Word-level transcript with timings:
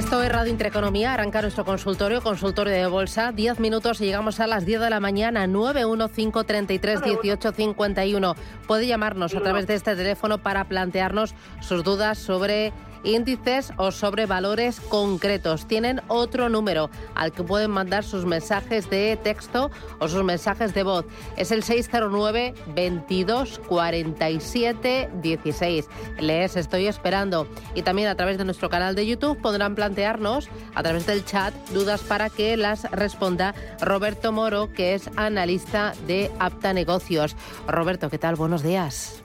Esto 0.00 0.20
es 0.22 0.32
Radio 0.32 0.50
Intereconomía, 0.50 1.12
arranca 1.12 1.42
nuestro 1.42 1.66
consultorio, 1.66 2.22
consultorio 2.22 2.72
de 2.72 2.86
bolsa, 2.86 3.32
10 3.32 3.60
minutos 3.60 4.00
y 4.00 4.06
llegamos 4.06 4.40
a 4.40 4.46
las 4.46 4.64
10 4.64 4.80
de 4.80 4.88
la 4.88 4.98
mañana, 4.98 5.46
915331851. 5.46 8.34
Puede 8.66 8.86
llamarnos 8.86 9.34
a 9.34 9.42
través 9.42 9.66
de 9.66 9.74
este 9.74 9.94
teléfono 9.94 10.38
para 10.38 10.64
plantearnos 10.64 11.34
sus 11.60 11.84
dudas 11.84 12.16
sobre 12.16 12.72
índices 13.04 13.72
o 13.76 13.90
sobre 13.90 14.26
valores 14.26 14.80
concretos. 14.80 15.66
Tienen 15.66 16.00
otro 16.08 16.48
número 16.48 16.90
al 17.14 17.32
que 17.32 17.42
pueden 17.42 17.70
mandar 17.70 18.04
sus 18.04 18.26
mensajes 18.26 18.88
de 18.90 19.18
texto 19.22 19.70
o 19.98 20.08
sus 20.08 20.24
mensajes 20.24 20.74
de 20.74 20.82
voz. 20.82 21.04
Es 21.36 21.50
el 21.50 21.62
609 21.62 22.54
22 22.74 23.60
47 23.66 25.10
16. 25.22 25.88
Les 26.18 26.56
estoy 26.56 26.86
esperando. 26.86 27.46
Y 27.74 27.82
también 27.82 28.08
a 28.08 28.14
través 28.14 28.38
de 28.38 28.44
nuestro 28.44 28.68
canal 28.70 28.94
de 28.94 29.06
YouTube 29.06 29.40
podrán 29.40 29.74
plantearnos 29.74 30.48
a 30.74 30.82
través 30.82 31.06
del 31.06 31.24
chat 31.24 31.54
dudas 31.70 32.02
para 32.02 32.30
que 32.30 32.56
las 32.56 32.90
responda 32.90 33.54
Roberto 33.80 34.32
Moro, 34.32 34.72
que 34.72 34.94
es 34.94 35.10
analista 35.16 35.92
de 36.06 36.30
Apta 36.38 36.72
Negocios. 36.72 37.36
Roberto, 37.66 38.10
¿qué 38.10 38.18
tal? 38.18 38.36
Buenos 38.36 38.62
días. 38.62 39.19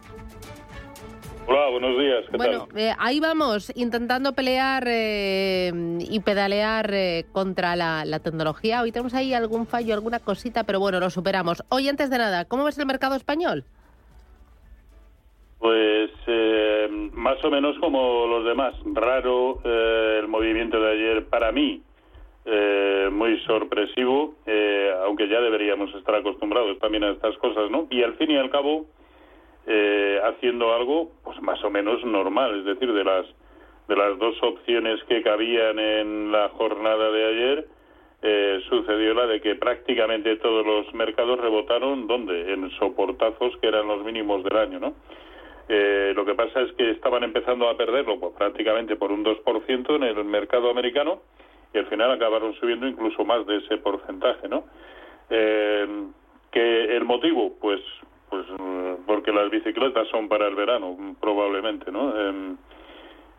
Hola, 1.48 1.70
buenos 1.70 2.00
días. 2.00 2.26
¿Qué 2.30 2.38
bueno, 2.38 2.68
eh, 2.76 2.92
ahí 2.98 3.20
vamos, 3.20 3.72
intentando 3.76 4.34
pelear 4.34 4.84
eh, 4.88 5.72
y 6.00 6.20
pedalear 6.22 6.92
eh, 6.92 7.26
contra 7.32 7.76
la, 7.76 8.20
tecnología. 8.20 8.82
Hoy 8.82 8.92
tenemos 8.92 9.14
ahí 9.14 9.34
algún 9.34 9.68
fallo, 9.68 9.94
alguna 9.94 10.20
cosita, 10.20 10.64
pero 10.64 10.80
bueno, 10.80 11.00
lo 11.00 11.12
superamos. 11.12 11.64
Hoy, 11.70 11.88
antes 11.88 12.10
de 12.10 12.18
nada, 12.18 12.46
¿cómo 12.46 12.64
ves 12.64 12.80
el 12.80 12.88
mercado 12.88 13.16
español? 13.16 13.64
Pues 15.60 16.10
más 17.14 17.44
o 17.44 17.50
menos 17.50 17.78
como 17.80 18.26
los 18.28 18.46
demás. 18.46 18.74
Raro 18.94 19.62
el 19.64 20.28
movimiento 20.28 20.80
de 20.80 20.92
ayer 20.92 21.26
para 21.26 21.52
mí. 21.52 21.82
muy 23.12 23.40
sorpresivo, 23.46 24.36
aunque 25.04 25.28
ya 25.28 25.42
deberíamos 25.42 25.94
estar 25.96 26.16
acostumbrados 26.16 26.80
también 26.80 27.04
a 27.04 27.12
estas 27.12 27.38
cosas, 27.38 27.70
¿no? 27.70 27.88
Y 27.90 28.04
al 28.04 28.16
fin 28.16 28.32
y 28.32 28.38
al 28.38 28.50
cabo, 28.50 28.86
eh, 29.68 30.20
haciendo 30.24 30.74
algo 30.74 31.12
pues 31.24 31.42
más 31.42 31.64
o 31.64 31.72
menos 31.72 32.04
normal, 32.06 32.60
es 32.60 32.66
decir, 32.66 32.92
de 32.94 33.04
las 33.04 33.26
de 33.88 33.96
las 33.96 34.18
dos 34.18 34.36
opciones 34.42 35.04
que 35.04 35.22
cabían 35.22 35.78
en 35.78 36.32
la 36.32 36.50
jornada 36.50 37.12
de 37.12 37.26
ayer, 37.26 37.68
eh, 38.24 38.60
sucedió 38.68 39.14
la 39.14 39.28
de 39.28 39.42
que 39.42 39.54
prácticamente 39.56 40.38
todos 40.38 40.66
los 40.66 40.92
mercados 40.96 41.40
rebotaron, 41.40 42.08
¿dónde? 42.08 42.54
En 42.54 42.70
soportazos 42.72 43.56
que 43.58 43.68
eran 43.68 43.88
los 43.88 44.04
mínimos 44.04 44.44
del 44.44 44.58
año, 44.58 44.80
¿no? 44.80 44.94
Eh, 45.70 46.14
lo 46.16 46.26
que 46.26 46.34
pasa 46.34 46.62
es 46.62 46.72
que 46.74 46.92
estaban 46.92 47.24
empezando 47.24 47.70
a 47.70 47.78
perderlo 47.78 48.20
pues, 48.20 48.34
prácticamente 48.34 48.96
por 48.96 49.12
un 49.12 49.24
2% 49.24 49.96
en 49.96 50.04
el 50.04 50.24
mercado 50.26 50.70
americano 50.70 51.22
y 51.74 51.78
al 51.80 51.88
final 51.88 52.12
acabaron 52.12 52.54
subiendo 52.56 52.88
incluso 52.88 53.26
más 53.26 53.46
de 53.46 53.58
ese 53.58 53.78
porcentaje, 53.78 54.48
¿no? 54.48 54.66
que 55.28 56.96
el 56.96 57.04
motivo, 57.04 57.54
pues 57.60 57.82
porque 59.26 59.42
las 59.42 59.50
bicicletas 59.50 60.08
son 60.10 60.30
para 60.30 60.48
el 60.48 60.56
verano, 60.56 61.16
probablemente, 61.20 61.92
¿no? 61.92 62.16
Em, 62.20 62.58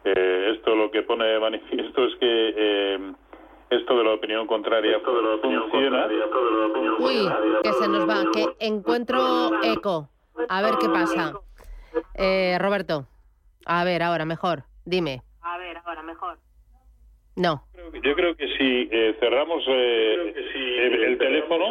eh, 0.05 0.53
esto 0.55 0.75
lo 0.75 0.91
que 0.91 1.03
pone 1.03 1.25
de 1.25 1.39
manifiesto 1.39 2.05
es 2.07 2.15
que 2.17 2.55
eh, 2.57 3.13
esto 3.71 3.97
de 3.97 4.05
la 4.05 4.15
opinión 4.15 4.49
contraria 4.49 5.01
funciona. 5.01 6.09
Uy, 6.99 7.29
que 7.63 7.73
se 7.73 7.89
nos 7.89 8.09
va, 8.09 8.25
que 8.33 8.67
encuentro 8.67 9.51
eco. 9.63 10.09
A 10.49 10.63
ver 10.63 10.75
qué 10.81 10.89
pasa. 10.89 11.35
Eh, 12.15 12.57
Roberto, 12.61 13.07
a 13.65 13.85
ver, 13.85 14.03
ahora 14.03 14.25
mejor, 14.25 14.65
dime. 14.85 15.23
A 15.43 15.57
ver, 15.59 15.79
ahora 15.85 16.03
mejor. 16.03 16.39
No. 17.37 17.63
Yo 18.03 18.15
creo 18.15 18.35
que 18.35 18.49
si 18.59 18.89
eh, 18.91 19.17
cerramos 19.21 19.63
eh, 19.69 20.35
el, 20.55 21.05
el, 21.05 21.19
teléfono, 21.19 21.67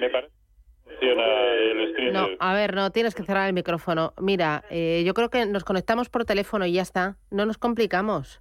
me 0.00 0.10
parece 0.10 0.37
no, 2.12 2.28
a 2.38 2.54
ver, 2.54 2.74
no, 2.74 2.90
tienes 2.90 3.14
que 3.14 3.22
cerrar 3.22 3.46
el 3.46 3.52
micrófono. 3.52 4.12
Mira, 4.20 4.64
eh, 4.70 5.02
yo 5.06 5.14
creo 5.14 5.30
que 5.30 5.46
nos 5.46 5.64
conectamos 5.64 6.08
por 6.08 6.24
teléfono 6.24 6.66
y 6.66 6.72
ya 6.72 6.82
está. 6.82 7.16
No 7.30 7.46
nos 7.46 7.58
complicamos. 7.58 8.40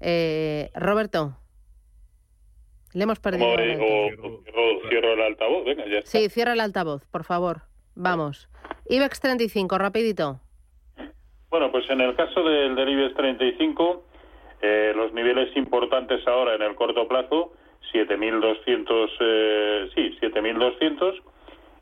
Eh, 0.00 0.70
Roberto. 0.74 1.36
Le 2.94 3.04
hemos 3.04 3.20
perdido. 3.20 3.46
O, 3.46 4.88
cierro 4.88 5.12
el 5.12 5.22
altavoz, 5.22 5.64
venga, 5.64 5.86
ya 5.86 5.98
está. 5.98 6.10
Sí, 6.10 6.28
cierra 6.28 6.52
el 6.52 6.60
altavoz, 6.60 7.04
por 7.06 7.24
favor. 7.24 7.62
Vamos. 7.94 8.48
IBEX 8.88 9.20
35, 9.20 9.78
rapidito. 9.78 10.40
Bueno, 11.50 11.70
pues 11.70 11.88
en 11.90 12.00
el 12.00 12.14
caso 12.14 12.42
del, 12.42 12.74
del 12.74 12.88
IBEX 12.88 13.14
35, 13.14 14.04
eh, 14.62 14.92
los 14.96 15.12
niveles 15.12 15.54
importantes 15.56 16.26
ahora 16.26 16.54
en 16.54 16.62
el 16.62 16.74
corto 16.74 17.06
plazo, 17.06 17.52
7.200, 17.92 19.10
eh, 19.20 19.90
sí, 19.94 20.16
7.200 20.20 21.22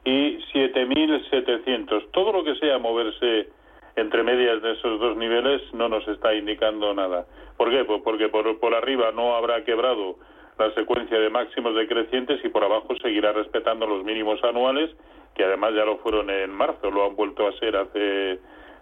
y 0.04 0.38
7.700. 0.52 2.10
Todo 2.12 2.32
lo 2.32 2.44
que 2.44 2.54
sea 2.56 2.78
moverse 2.78 3.48
entre 3.96 4.22
medias 4.22 4.60
de 4.62 4.72
esos 4.72 5.00
dos 5.00 5.16
niveles 5.16 5.62
no 5.72 5.88
nos 5.88 6.06
está 6.08 6.34
indicando 6.34 6.92
nada. 6.94 7.26
¿Por 7.56 7.70
qué? 7.70 7.84
Pues 7.84 8.02
porque 8.02 8.28
por, 8.28 8.58
por 8.58 8.74
arriba 8.74 9.12
no 9.12 9.36
habrá 9.36 9.64
quebrado 9.64 10.16
la 10.58 10.72
secuencia 10.74 11.18
de 11.18 11.30
máximos 11.30 11.74
decrecientes 11.74 12.44
y 12.44 12.48
por 12.48 12.64
abajo 12.64 12.94
seguirá 13.02 13.32
respetando 13.32 13.86
los 13.86 14.04
mínimos 14.04 14.42
anuales, 14.44 14.90
que 15.34 15.44
además 15.44 15.74
ya 15.74 15.84
lo 15.84 15.98
fueron 15.98 16.30
en 16.30 16.50
marzo, 16.50 16.90
lo 16.90 17.06
han 17.06 17.16
vuelto 17.16 17.46
a 17.46 17.52
ser 17.58 17.76
hace 17.76 18.38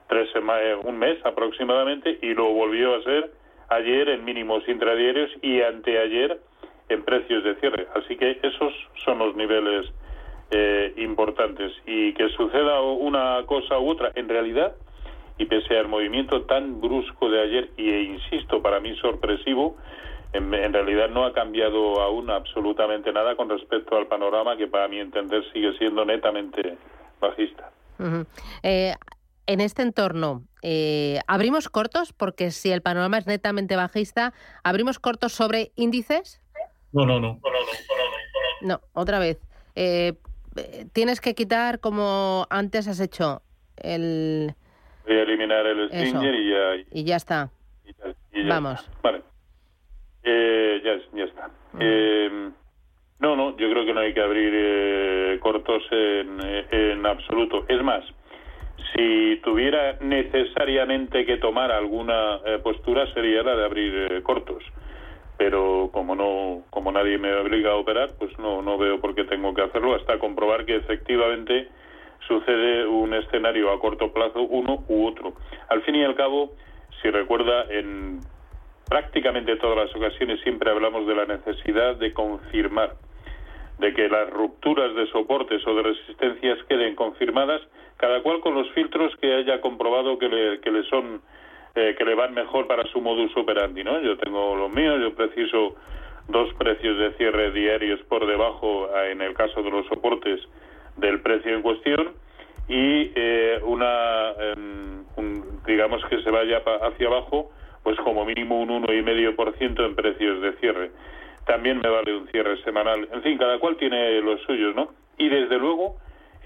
tres 0.09 0.31
semanas, 0.33 0.79
un 0.85 0.99
mes 0.99 1.19
aproximadamente, 1.25 2.19
y 2.21 2.35
lo 2.35 2.53
volvió 2.53 2.95
a 2.95 3.03
ser 3.03 3.33
ayer 3.71 4.09
en 4.11 4.25
mínimos 4.25 4.67
intradiarios 4.69 5.31
y 5.41 5.63
anteayer 5.63 6.39
en 6.91 7.03
precios 7.05 7.43
de 7.45 7.55
cierre. 7.57 7.87
Así 7.95 8.17
que 8.17 8.39
esos 8.43 8.73
son 9.05 9.19
los 9.19 9.35
niveles 9.35 9.91
eh, 10.55 10.93
importantes 10.99 11.73
y 11.87 12.13
que 12.13 12.29
suceda 12.31 12.83
una 12.83 13.43
cosa 13.47 13.79
u 13.79 13.89
otra, 13.89 14.13
en 14.15 14.29
realidad, 14.29 14.75
y 15.39 15.47
pese 15.47 15.79
al 15.79 15.89
movimiento 15.89 16.43
tan 16.43 16.81
brusco 16.81 17.31
de 17.31 17.41
ayer, 17.41 17.71
y 17.79 17.89
e 17.89 18.03
insisto, 18.03 18.61
para 18.61 18.79
mí 18.79 18.95
sorpresivo, 18.97 19.77
en, 20.35 20.73
realidad 20.73 21.09
no 21.09 21.25
ha 21.25 21.33
cambiado 21.33 22.01
aún 22.03 22.31
absolutamente 22.31 23.13
nada 23.13 23.35
con 23.35 23.49
respecto 23.49 23.97
al 23.97 24.07
panorama 24.09 24.57
que 24.57 24.67
para 24.67 24.89
mi 24.89 24.99
entender 24.99 25.43
sigue 25.53 25.77
siendo 25.79 26.05
netamente 26.05 26.77
bajista. 27.19 27.71
Eh, 28.63 28.95
en 29.47 29.61
este 29.61 29.81
entorno, 29.81 30.43
eh, 30.63 31.21
¿abrimos 31.27 31.71
cortos? 31.71 32.13
Porque 32.13 32.51
si 32.51 32.71
el 32.71 32.83
panorama 32.83 33.19
es 33.19 33.27
netamente 33.27 33.75
bajista, 33.75 34.35
¿abrimos 34.65 34.99
cortos 34.99 35.33
sobre 35.33 35.73
índices? 35.77 36.43
No, 36.93 37.07
no, 37.07 37.21
no. 37.21 37.41
No, 38.61 38.81
otra 38.93 39.19
vez. 39.19 39.41
Eh, 39.75 40.15
tienes 40.93 41.21
que 41.21 41.35
quitar 41.35 41.81
como 41.81 42.47
antes 42.51 42.89
has 42.89 43.01
hecho 43.01 43.43
el... 43.77 44.55
Voy 45.07 45.17
a 45.17 45.23
eliminar 45.23 45.67
el 45.67 45.89
Stinger 45.89 46.35
y 46.35 46.51
ya... 46.51 46.87
Y 46.91 47.05
ya 47.05 47.17
está. 47.17 47.51
Vamos. 48.49 48.89
Vale. 49.03 49.23
Eh, 50.23 50.81
ya, 50.85 51.19
ya, 51.19 51.25
está. 51.25 51.49
Mm. 51.73 51.79
Eh, 51.81 52.51
no, 53.19 53.37
no, 53.37 53.57
yo 53.57 53.71
creo 53.71 53.85
que 53.85 53.93
no 53.93 54.01
hay 54.01 54.15
que 54.15 54.21
abrir 54.21 54.53
eh, 54.55 55.39
cortos 55.41 55.83
en, 55.91 56.39
en 56.71 57.07
absoluto. 57.07 57.65
Es 57.69 57.83
más, 57.83 58.05
si 58.95 59.41
tuviera 59.43 59.99
necesariamente 60.01 61.25
que 61.25 61.39
tomar 61.39 61.73
alguna 61.73 62.41
postura 62.63 63.13
sería 63.15 63.43
la 63.43 63.57
de 63.57 63.65
abrir 63.65 64.23
cortos 64.23 64.63
pero 65.37 65.91
como 65.93 66.15
no 66.15 66.63
como 66.71 66.93
nadie 66.93 67.19
me 67.19 67.35
obliga 67.35 67.73
a 67.73 67.77
operar 67.77 68.11
pues 68.19 68.39
no 68.39 68.63
no 68.63 68.79
veo 68.79 69.01
por 69.01 69.15
qué 69.15 69.25
tengo 69.25 69.55
que 69.55 69.63
hacerlo 69.63 69.95
hasta 69.95 70.19
comprobar 70.19 70.65
que 70.65 70.77
efectivamente 70.77 71.69
sucede 72.27 72.87
un 72.87 73.15
escenario 73.15 73.73
a 73.73 73.81
corto 73.81 74.13
plazo 74.13 74.43
uno 74.43 74.85
u 74.89 75.07
otro. 75.07 75.35
Al 75.69 75.83
fin 75.83 75.97
y 75.97 76.05
al 76.05 76.15
cabo 76.15 76.53
si 77.01 77.11
recuerda 77.11 77.65
en 77.71 78.21
prácticamente 78.89 79.57
todas 79.57 79.87
las 79.87 79.97
ocasiones 79.97 80.41
siempre 80.43 80.71
hablamos 80.71 81.07
de 81.07 81.15
la 81.15 81.27
necesidad 81.27 81.97
de 81.97 82.13
confirmar 82.13 82.95
de 83.79 83.93
que 83.95 84.09
las 84.09 84.31
rupturas 84.31 84.95
de 84.95 85.07
soportes 85.09 85.67
o 85.67 85.75
de 85.75 85.83
resistencias 85.83 86.59
queden 86.69 86.95
confirmadas 86.95 87.63
cada 87.97 88.21
cual 88.23 88.41
con 88.41 88.55
los 88.55 88.69
filtros 88.73 89.15
que 89.17 89.33
haya 89.33 89.61
comprobado 89.61 90.19
que 90.19 90.29
le, 90.29 90.61
que 90.61 90.71
le 90.71 90.83
son 90.85 91.23
eh, 91.75 91.95
que 91.97 92.05
le 92.05 92.15
van 92.15 92.35
mejor 92.35 92.67
para 92.67 92.85
su 92.87 93.01
modus 93.01 93.37
operandi, 93.37 93.85
¿no? 93.85 94.01
Yo 94.01 94.17
tengo 94.19 94.55
los 94.57 94.73
míos, 94.73 94.99
yo 95.01 95.15
preciso 95.15 95.77
dos 96.29 96.53
precios 96.55 96.99
de 96.99 97.13
cierre 97.15 97.51
diarios 97.51 98.01
por 98.09 98.27
debajo, 98.27 98.89
en 99.11 99.21
el 99.23 99.35
caso 99.35 99.63
de 99.63 99.71
los 99.71 99.87
soportes, 99.87 100.41
del 100.97 101.21
precio 101.21 101.55
en 101.55 101.63
cuestión 101.63 102.13
y 102.69 103.11
eh, 103.15 103.61
una, 103.65 104.31
em, 104.39 105.05
digamos 105.67 106.05
que 106.07 106.23
se 106.23 106.31
vaya 106.31 106.63
hacia 106.83 107.07
abajo, 107.07 107.51
pues 107.83 107.99
como 107.99 108.25
mínimo 108.25 108.61
un 108.61 108.71
1,5% 108.71 109.85
en 109.85 109.95
precios 109.95 110.41
de 110.41 110.53
cierre. 110.55 110.91
También 111.47 111.81
me 111.83 111.89
vale 111.89 112.17
un 112.17 112.29
cierre 112.29 112.57
semanal. 112.63 113.09
En 113.13 113.23
fin, 113.23 113.37
cada 113.37 113.59
cual 113.59 113.77
tiene 113.77 114.21
los 114.21 114.41
suyos, 114.43 114.75
¿no? 114.77 114.91
Y 115.19 115.29
desde 115.29 115.59
luego, 115.59 115.97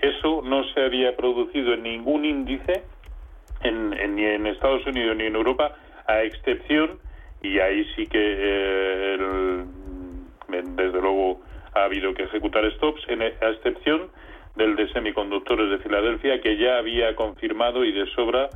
eso 0.01 0.43
no 0.43 0.65
se 0.73 0.81
había 0.81 1.15
producido 1.17 1.75
en 1.75 1.83
ningún 1.83 2.25
índice 2.25 2.83
en, 3.63 3.91
ni 4.15 4.25
en 4.25 4.47
Estados 4.47 4.87
Unidos 4.87 5.17
ni 5.17 5.25
en 5.25 5.37
Europa, 5.37 5.77
a 6.07 6.23
excepción, 6.23 6.99
y 7.43 7.59
ahí 7.59 7.85
sí 7.95 8.07
que 8.07 8.19
eh, 8.19 9.65
desde 10.49 11.01
luego 11.01 11.41
ha 11.75 11.85
habido 11.85 12.15
que 12.15 12.25
ejecutar 12.25 12.71
stops, 12.77 13.03
en, 13.09 13.23
e, 13.23 13.35
a 13.41 13.49
excepción 13.51 14.11
del 14.57 14.75
de 14.77 14.91
semiconductores 14.93 15.71
de 15.71 15.79
Filadelfia, 15.79 16.41
que 16.41 16.57
ya 16.57 16.79
había 16.79 17.15
confirmado 17.15 17.85
y 17.85 17.93
de 17.93 18.07
sobra 18.15 18.49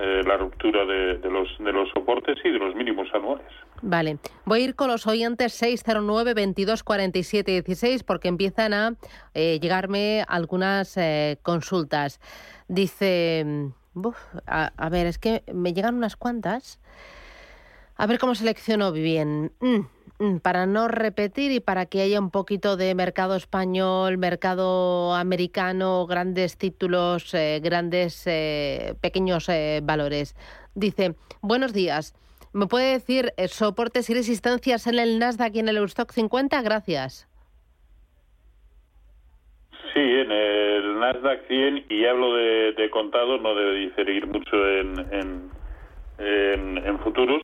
eh, 0.00 0.22
la 0.24 0.36
ruptura 0.36 0.84
de, 0.84 1.18
los, 1.28 1.48
de 1.58 1.72
los 1.72 1.88
soportes 1.90 2.38
y 2.44 2.50
de 2.50 2.58
los 2.60 2.72
mínimos 2.76 3.08
anuales. 3.12 3.46
Vale, 3.82 4.18
voy 4.44 4.60
a 4.60 4.64
ir 4.66 4.74
con 4.76 4.86
los 4.88 5.08
oyentes 5.08 5.52
609 5.54 6.34
22 6.34 6.84
47 6.84 7.62
16 7.62 8.04
porque 8.04 8.28
empiezan 8.28 8.74
a 8.74 8.94
eh, 9.34 9.58
llegarme 9.60 10.24
algunas 10.28 10.96
eh, 10.96 11.38
consultas. 11.42 12.20
Dice, 12.68 13.72
a, 14.46 14.88
ver, 14.90 15.06
es 15.06 15.18
que 15.18 15.44
me 15.52 15.72
llegan 15.72 15.96
unas 15.96 16.16
cuantas. 16.16 16.78
A 17.96 18.06
ver 18.06 18.18
cómo 18.18 18.34
selecciono 18.34 18.92
bien. 18.92 19.52
Mm, 19.60 19.80
Mm, 20.20 20.38
para 20.38 20.66
no 20.66 20.88
repetir 20.88 21.52
y 21.52 21.60
para 21.60 21.86
que 21.86 22.02
haya 22.02 22.18
un 22.18 22.30
poquito 22.30 22.76
de 22.76 22.92
mercado 22.96 23.36
español, 23.36 24.18
mercado 24.18 25.14
americano, 25.14 26.06
grandes 26.08 26.56
títulos, 26.56 27.32
eh, 27.34 27.60
grandes 27.62 28.22
eh, 28.26 28.96
pequeños 29.00 29.48
eh, 29.48 29.80
valores. 29.82 30.34
Dice, 30.74 31.14
buenos 31.40 31.72
días. 31.72 32.14
¿Me 32.52 32.66
puede 32.66 32.94
decir 32.94 33.32
soportes 33.48 34.10
y 34.10 34.14
resistencias 34.14 34.88
en 34.88 34.98
el 34.98 35.20
Nasdaq 35.20 35.54
y 35.54 35.60
en 35.60 35.68
el 35.68 35.76
Eurostock 35.76 36.10
50? 36.12 36.62
Gracias. 36.62 37.27
Sí, 39.94 40.00
en 40.00 40.30
el 40.30 40.98
Nasdaq 40.98 41.46
100, 41.46 41.86
y 41.88 42.04
hablo 42.04 42.34
de, 42.34 42.88
contado, 42.90 43.38
no 43.38 43.54
debe 43.54 43.74
diferir 43.74 44.26
mucho 44.26 44.68
en, 44.68 45.50
en 46.18 46.98
futuros. 47.00 47.42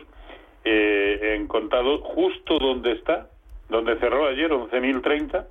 Eh, 0.67 1.35
en 1.35 1.47
contado 1.47 1.99
justo 1.99 2.59
donde 2.59 2.93
está, 2.93 3.29
donde 3.69 3.97
cerró 3.97 4.27
ayer 4.29 4.51
11.030, 4.51 5.45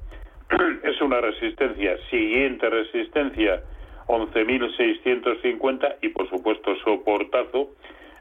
es 0.84 1.02
una 1.02 1.22
resistencia, 1.22 1.98
siguiente 2.10 2.68
resistencia 2.68 3.62
11.650 4.08 5.98
y 6.02 6.10
por 6.10 6.28
supuesto 6.32 6.76
soportazo 6.84 7.70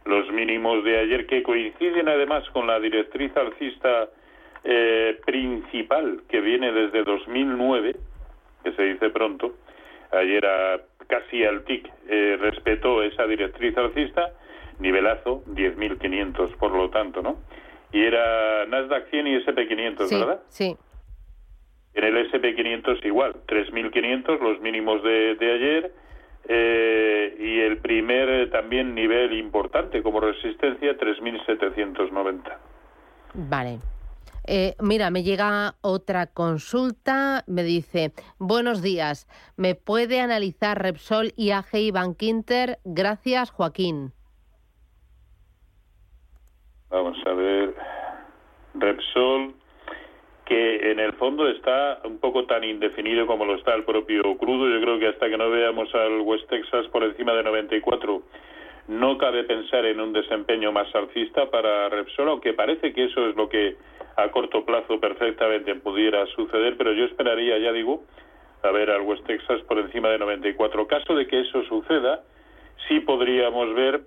los 0.05 0.31
mínimos 0.33 0.85
de 0.85 0.99
ayer 0.99 1.27
que 1.27 1.43
coinciden 1.43 2.11
además 2.11 2.45
con 2.51 2.67
la 2.67 2.79
directriz 2.79 3.35
alcista 3.39 4.11
eh, 4.63 5.19
principal 5.25 6.25
que 6.29 6.43
viene 6.43 6.73
desde 6.73 7.05
2009, 7.05 7.97
que 8.63 8.73
se 8.73 8.83
dice 8.83 9.11
pronto, 9.11 9.55
ayer 10.11 10.45
a, 10.47 10.81
casi 11.07 11.45
al 11.45 11.65
TIC 11.65 11.91
eh, 12.09 12.39
respetó 12.41 13.03
esa 13.03 13.27
directriz 13.27 13.77
alcista 13.77 14.33
nivelazo 14.79 15.45
10.500 15.47 16.57
por 16.57 16.73
lo 16.73 16.91
tanto, 16.91 17.23
¿no? 17.23 17.39
Y 17.93 18.03
era 18.03 18.67
Nasdaq 18.67 19.11
100 19.11 19.27
y 19.27 19.37
SP500, 19.45 20.19
¿verdad? 20.19 20.41
Sí. 20.49 20.77
En 21.95 22.05
el 22.05 22.31
SP500 22.31 23.05
igual, 23.05 23.35
3.500 23.47 24.41
los 24.41 24.61
mínimos 24.61 25.03
de, 25.03 25.35
de 25.35 25.53
ayer 25.53 25.93
eh, 26.49 27.37
y 27.39 27.61
el 27.61 27.79
primer 27.79 28.29
eh, 28.29 28.47
también 28.49 28.95
nivel 28.95 29.35
importante 29.35 30.03
como 30.03 30.21
resistencia 30.21 30.97
3.790. 30.97 32.57
Vale. 33.35 33.79
Eh, 34.47 34.75
mira, 34.81 35.11
me 35.11 35.23
llega 35.23 35.75
otra 35.83 36.27
consulta, 36.27 37.45
me 37.47 37.63
dice, 37.63 38.13
buenos 38.39 38.83
días, 38.83 39.29
¿me 39.57 39.77
puede 39.77 40.21
analizar 40.21 40.83
Repsol, 40.83 41.33
IAG 41.37 41.75
y 41.75 41.91
Bankinter? 41.93 42.79
Gracias, 42.85 43.53
Joaquín. 43.53 44.13
Vamos 46.91 47.17
a 47.25 47.33
ver. 47.33 47.75
Repsol, 48.75 49.55
que 50.45 50.91
en 50.91 50.99
el 50.99 51.13
fondo 51.15 51.49
está 51.49 52.01
un 52.05 52.19
poco 52.19 52.45
tan 52.47 52.65
indefinido 52.65 53.27
como 53.27 53.45
lo 53.45 53.55
está 53.55 53.75
el 53.75 53.85
propio 53.85 54.37
crudo. 54.39 54.69
Yo 54.69 54.81
creo 54.81 54.99
que 54.99 55.09
hasta 55.09 55.29
que 55.29 55.39
no 55.39 55.51
veamos 55.51 55.95
al 55.95 56.21
West 56.21 56.49
Texas 56.49 56.87
por 56.89 57.05
encima 57.05 57.33
de 57.33 57.45
94, 57.45 58.23
no 58.89 59.19
cabe 59.19 59.45
pensar 59.45 59.87
en 59.87 60.01
un 60.01 60.13
desempeño 60.13 60.73
más 60.73 60.93
alcista 60.95 61.49
para 61.51 61.89
Repsol, 61.89 62.29
aunque 62.29 62.55
parece 62.55 62.93
que 62.93 63.05
eso 63.05 63.29
es 63.29 63.37
lo 63.37 63.49
que 63.49 63.77
a 64.17 64.31
corto 64.31 64.65
plazo 64.65 65.01
perfectamente 65.01 65.75
pudiera 65.77 66.27
suceder, 66.27 66.77
pero 66.77 66.93
yo 66.93 67.05
esperaría, 67.05 67.59
ya 67.59 67.73
digo, 67.73 68.03
a 68.63 68.71
ver 68.71 68.91
al 68.91 69.03
West 69.03 69.25
Texas 69.27 69.61
por 69.63 69.79
encima 69.79 70.11
de 70.11 70.19
94. 70.19 70.87
Caso 70.87 71.15
de 71.15 71.27
que 71.27 71.41
eso 71.41 71.63
suceda, 71.65 72.23
sí 72.89 73.01
podríamos 73.01 73.75
ver 73.75 74.03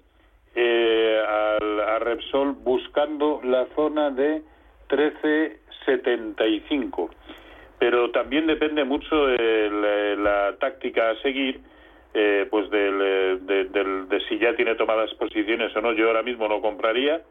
eh, 0.55 1.21
a 1.27 1.99
Repsol 1.99 2.53
buscando 2.53 3.41
la 3.43 3.65
zona 3.75 4.11
de 4.11 4.41
13.75. 4.89 7.09
Pero 7.79 8.11
también 8.11 8.47
depende 8.47 8.85
mucho 8.85 9.27
de 9.27 10.15
la, 10.17 10.55
táctica 10.59 11.11
a 11.11 11.21
seguir, 11.21 11.61
eh, 12.13 12.47
pues 12.49 12.69
del, 12.69 13.45
de, 13.45 14.21
si 14.29 14.39
ya 14.39 14.55
tiene 14.55 14.75
tomadas 14.75 15.13
posiciones 15.15 15.75
o 15.75 15.81
no. 15.81 15.91
Yo 15.93 16.07
ahora 16.07 16.23
mismo 16.23 16.47
no 16.47 16.61
compraría. 16.61 17.21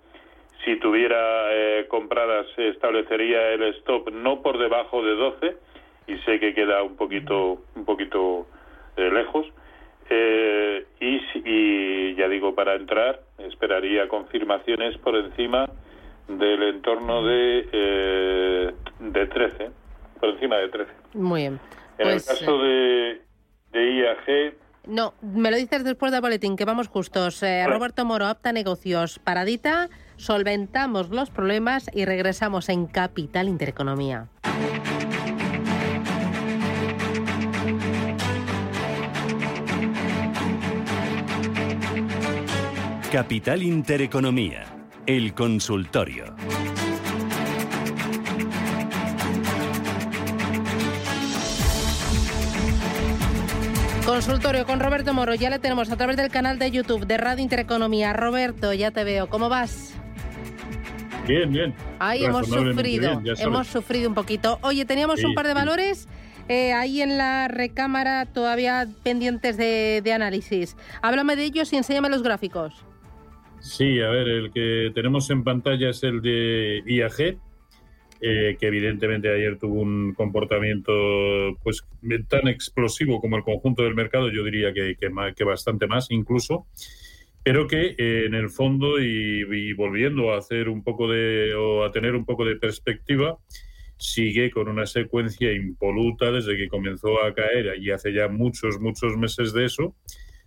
Si 0.65 0.79
tuviera 0.81 1.53
eh, 1.53 1.87
compradas, 1.89 2.47
establecería 2.57 3.53
el 3.53 3.63
stop 3.75 4.11
no 4.11 4.43
por 4.43 4.59
debajo 4.59 5.03
de 5.03 5.15
12 5.15 5.57
y 6.07 6.17
sé 6.19 6.41
que 6.41 6.55
queda 6.55 6.83
un 6.83 6.97
poquito, 6.97 7.63
un 7.75 7.85
poquito 7.85 8.47
eh, 8.97 9.11
lejos 9.11 9.47
eh, 10.11 10.87
y, 11.01 12.15
ya 12.15 12.29
digo, 12.29 12.55
para 12.55 12.75
entrar, 12.75 13.23
esperaría 13.39 14.09
confirmaciones 14.09 14.97
por 14.99 15.17
encima 15.17 15.69
del 16.29 16.63
entorno 16.63 17.25
de, 17.25 17.69
eh, 17.73 18.75
de 19.01 19.27
13, 19.27 19.71
por 20.21 20.31
encima 20.31 20.57
de 20.57 20.69
13. 20.69 20.93
Muy 21.15 21.43
bien. 21.43 21.61
En 21.99 22.07
el 22.09 22.15
pues, 22.15 22.27
caso 22.27 22.59
de, 22.59 23.21
de 23.73 23.95
IAG. 23.97 24.55
No, 24.87 25.15
me 25.23 25.51
lo 25.51 25.57
dices 25.57 25.85
después 25.85 26.13
del 26.13 26.21
boletín, 26.21 26.57
que 26.57 26.65
vamos 26.65 26.89
justos. 26.89 27.43
Eh, 27.43 27.67
Roberto 27.67 28.05
Moro, 28.05 28.27
Apta 28.27 28.53
Negocios, 28.53 29.19
paradita, 29.19 29.89
solventamos 30.17 31.11
los 31.11 31.31
problemas 31.31 31.91
y 31.93 32.05
regresamos 32.05 32.69
en 32.69 32.87
Capital 32.87 33.49
Intereconomía. 33.49 34.29
Capital 43.11 43.63
Intereconomía, 43.63 44.65
el 45.07 45.35
consultorio. 45.35 46.35
Consultorio 54.05 54.67
con 54.67 54.81
Roberto 54.81 55.15
Moro, 55.15 55.35
ya 55.35 55.49
le 55.49 55.59
tenemos 55.59 55.91
a 55.91 55.97
través 55.97 56.17
del 56.17 56.29
canal 56.29 56.59
de 56.59 56.71
YouTube 56.71 57.07
de 57.07 57.17
Radio 57.17 57.43
Intereconomía. 57.43 58.13
Roberto, 58.13 58.75
ya 58.75 58.91
te 58.91 59.03
veo, 59.03 59.29
¿cómo 59.29 59.49
vas? 59.49 59.94
Bien, 61.27 61.53
bien. 61.53 61.75
Ahí 61.99 62.25
hemos 62.25 62.47
sufrido, 62.49 63.23
hemos 63.39 63.67
sufrido 63.67 64.09
un 64.09 64.15
poquito. 64.15 64.59
Oye, 64.63 64.85
teníamos 64.85 65.23
un 65.25 65.35
par 65.35 65.47
de 65.47 65.55
valores 65.55 66.09
eh, 66.49 66.73
ahí 66.73 67.01
en 67.01 67.17
la 67.17 67.49
recámara 67.49 68.27
todavía 68.27 68.87
pendientes 69.03 69.57
de, 69.57 70.03
de 70.05 70.13
análisis. 70.13 70.77
Háblame 71.03 71.37
de 71.37 71.45
ellos 71.45 71.73
y 71.73 71.77
enséñame 71.77 72.11
los 72.11 72.23
gráficos. 72.23 72.85
Sí, 73.61 73.99
a 74.03 74.11
ver, 74.11 74.29
el 74.29 74.53
que 74.53 74.93
tenemos 74.95 75.31
en 75.31 75.43
pantalla 75.43 75.89
es 75.89 76.03
el 76.03 76.21
de 76.21 76.83
IAG, 76.87 77.39
eh, 78.21 78.57
que 78.61 78.67
evidentemente 78.67 79.33
ayer 79.35 79.59
tuvo 79.59 79.81
un 79.81 80.13
comportamiento 80.13 80.93
pues 81.63 81.83
tan 82.29 82.49
explosivo 82.49 83.23
como 83.23 83.39
el 83.39 83.43
conjunto 83.43 83.83
del 83.83 83.95
mercado, 83.95 84.31
yo 84.31 84.45
diría 84.45 84.75
que, 84.75 84.97
que, 84.97 85.45
bastante 85.45 85.87
más 85.87 86.11
incluso, 86.11 86.67
pero 87.45 87.69
que 87.69 87.95
eh, 87.99 88.25
en 88.27 88.35
el 88.35 88.49
fondo 88.49 88.99
y, 88.99 89.73
volviendo 89.75 90.33
a 90.33 90.39
hacer 90.39 90.69
un 90.69 90.83
poco 90.83 91.09
de 91.09 91.55
o 91.55 91.85
a 91.85 91.93
tener 91.93 92.17
un 92.17 92.25
poco 92.25 92.45
de 92.45 92.57
perspectiva, 92.57 93.39
sigue 93.99 94.51
con 94.51 94.69
una 94.69 94.87
secuencia 94.87 95.53
impoluta 95.53 96.33
desde 96.33 96.57
que 96.57 96.69
comenzó 96.69 97.23
a 97.23 97.35
caer 97.35 97.79
y 97.79 97.91
hace 97.91 98.13
ya 98.13 98.29
muchos, 98.29 98.81
muchos 98.81 99.17
meses 99.17 99.53
de 99.53 99.67
eso 99.67 99.95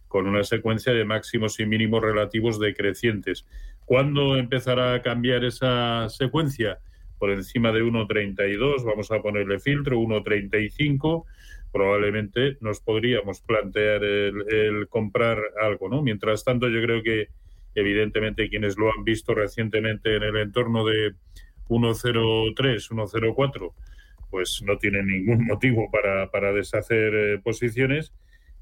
con 0.07 0.27
una 0.27 0.43
secuencia 0.43 0.93
de 0.93 1.05
máximos 1.05 1.59
y 1.59 1.65
mínimos 1.65 2.01
relativos 2.01 2.59
decrecientes. 2.59 3.45
¿Cuándo 3.85 4.37
empezará 4.37 4.93
a 4.93 5.01
cambiar 5.01 5.43
esa 5.43 6.09
secuencia? 6.09 6.79
Por 7.19 7.31
encima 7.31 7.71
de 7.71 7.83
1,32, 7.83 8.85
vamos 8.85 9.11
a 9.11 9.21
ponerle 9.21 9.59
filtro, 9.59 9.99
1,35, 9.99 11.25
probablemente 11.71 12.57
nos 12.61 12.79
podríamos 12.81 13.41
plantear 13.41 14.03
el, 14.03 14.87
comprar 14.89 15.39
algo, 15.61 15.89
¿no? 15.89 16.01
Mientras 16.01 16.43
tanto, 16.43 16.69
yo 16.69 16.81
creo 16.81 17.03
que 17.03 17.27
evidentemente 17.75 18.49
quienes 18.49 18.77
lo 18.77 18.91
han 18.91 19.03
visto 19.03 19.35
recientemente 19.35 20.15
en 20.15 20.23
el 20.23 20.37
entorno 20.37 20.85
de 20.85 21.13
1,03, 21.67 22.55
1,04, 22.55 23.73
pues 24.29 24.61
no 24.65 24.77
tienen 24.77 25.07
ningún 25.07 25.45
motivo 25.47 25.89
para, 25.91 26.29
para 26.31 26.53
deshacer 26.53 27.13
eh, 27.13 27.39
posiciones 27.39 28.13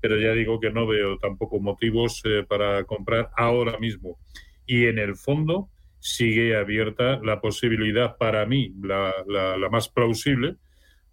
pero 0.01 0.19
ya 0.19 0.33
digo 0.33 0.59
que 0.59 0.69
no 0.69 0.85
veo 0.85 1.17
tampoco 1.17 1.59
motivos 1.59 2.21
eh, 2.25 2.45
para 2.47 2.83
comprar 2.83 3.31
ahora 3.35 3.79
mismo. 3.79 4.19
Y 4.67 4.85
en 4.85 4.99
el 4.99 5.15
fondo, 5.15 5.69
sigue 5.99 6.55
abierta 6.55 7.19
la 7.23 7.41
posibilidad 7.41 8.15
para 8.17 8.45
mí, 8.45 8.71
la, 8.83 9.11
la, 9.27 9.67
más 9.69 9.89
plausible, 9.89 10.57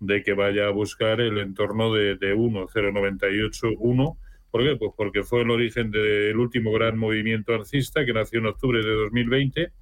de 0.03 0.25
que 0.25 0.33
vaya 0.33 0.67
a 0.67 0.71
buscar 0.71 1.21
el 1.21 1.39
entorno 1.39 1.95
de, 1.95 2.17
de 2.17 2.35
1, 2.35 2.67
0,98, 2.67 3.77
1. 3.79 4.19
¿Por 4.51 4.63
qué? 4.65 4.77
Pues 4.77 4.91
porque 4.97 5.23
fue 5.23 5.43
el 5.43 5.51
origen 5.51 5.93
del 5.93 6.37
último 6.39 6.73
gran 6.73 6.99
movimiento 6.99 7.55
alcista 7.55 8.05
que 8.05 8.13
nació 8.13 8.41
en 8.41 8.47
octubre 8.47 8.83
de 8.83 8.91
2020 8.91 9.73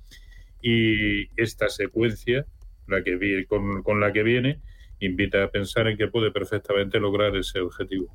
y 0.61 1.41
esta 1.41 1.71
secuencia, 1.71 2.45
la 2.87 3.03
que 3.03 3.47
con, 3.49 3.83
con 3.83 3.99
la 3.99 4.13
que 4.13 4.23
viene, 4.23 4.61
invita 5.01 5.43
a 5.43 5.51
pensar 5.51 5.89
en 5.89 5.97
que 5.97 6.09
puede 6.09 6.31
perfectamente 6.31 7.01
lograr 7.01 7.35
ese 7.35 7.61
objetivo. 7.61 8.15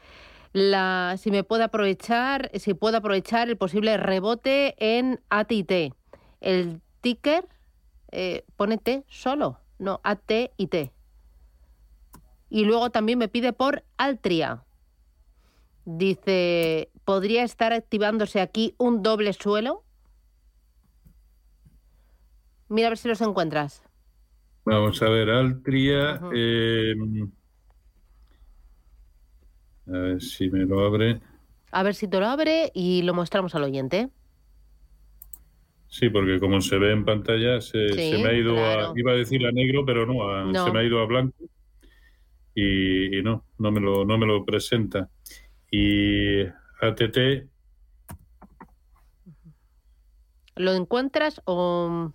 la, 0.53 1.17
si 1.19 1.31
me 1.31 1.45
puede 1.45 1.65
aprovechar, 1.65 2.51
si 2.55 2.73
puedo 2.75 2.97
aprovechar 2.97 3.49
el 3.49 3.57
posible 3.57 3.97
rebote 3.97 4.75
en 4.79 5.21
AT&T. 5.29 5.93
El 6.41 6.81
ticker, 7.01 7.49
eh, 8.13 8.45
pone 8.57 8.79
T 8.79 9.05
solo, 9.09 9.59
no 9.79 10.01
AT 10.05 10.53
y 10.57 10.69
T. 10.69 10.93
Y 12.51 12.65
luego 12.65 12.91
también 12.91 13.19
me 13.19 13.27
pide 13.27 13.53
por 13.53 13.83
Altria. 13.97 14.63
Dice, 15.85 16.91
¿podría 17.05 17.45
estar 17.45 17.73
activándose 17.73 18.41
aquí 18.41 18.75
un 18.79 19.03
doble 19.03 19.33
suelo? 19.33 19.85
Mira 22.69 22.89
a 22.89 22.91
ver 22.91 22.99
si 22.99 23.09
los 23.09 23.21
encuentras. 23.21 23.83
Vamos 24.65 25.03
a 25.03 25.09
ver, 25.11 25.31
Altria. 25.31 26.21
Em, 26.33 27.31
a 29.87 29.99
ver 29.99 30.23
si 30.23 30.49
me 30.51 30.65
lo 30.65 30.85
abre. 30.85 31.21
A 31.71 31.83
ver 31.83 31.95
si 31.95 32.09
te 32.09 32.19
lo 32.19 32.27
abre 32.27 32.71
y 32.75 33.03
lo 33.03 33.15
mostramos 33.15 33.55
al 33.55 33.65
oyente. 33.65 34.09
Sí, 35.89 36.09
porque 36.09 36.41
como 36.41 36.61
se 36.61 36.79
ve 36.79 36.93
en 36.93 37.05
pantalla, 37.05 37.61
se, 37.61 37.79
me 37.79 38.27
ha 38.27 38.33
ido 38.33 38.57
a. 38.59 38.93
Iba 38.97 39.13
a 39.13 39.17
decir 39.17 39.47
a 39.47 39.53
negro, 39.53 39.85
pero 39.85 40.07
no, 40.07 40.65
se 40.65 40.73
me 40.73 40.81
ha 40.81 40.83
ido 40.83 41.01
a 41.01 41.07
blanco. 41.07 41.45
Y, 42.55 43.19
y, 43.19 43.23
no, 43.23 43.45
no 43.59 43.71
me, 43.71 43.81
lo, 43.81 44.05
no 44.05 44.19
me 44.19 44.27
lo 44.27 44.45
presenta. 44.45 45.11
Y 45.71 46.45
ATT. 46.81 47.49
¿Lo 50.57 50.73
encuentras 50.75 51.41
o, 51.47 52.13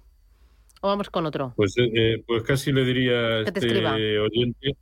vamos 0.81 1.09
con 1.09 1.25
otro? 1.25 1.51
Pues, 1.55 1.77
eh, 1.77 1.89
eh, 1.93 2.23
pues 2.25 2.43
casi 2.43 2.71
le 2.71 2.85
diría 2.85 3.19
a 3.19 3.41
este 3.41 4.17
oyente, 4.19 4.77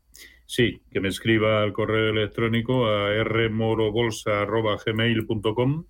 sí, 0.45 0.79
que 0.91 0.99
me 0.99 1.07
escriba 1.07 1.63
al 1.63 1.73
correo 1.73 2.11
electrónico 2.11 2.85
a 2.87 3.23
rmorobolsa.gmail.com 3.23 5.85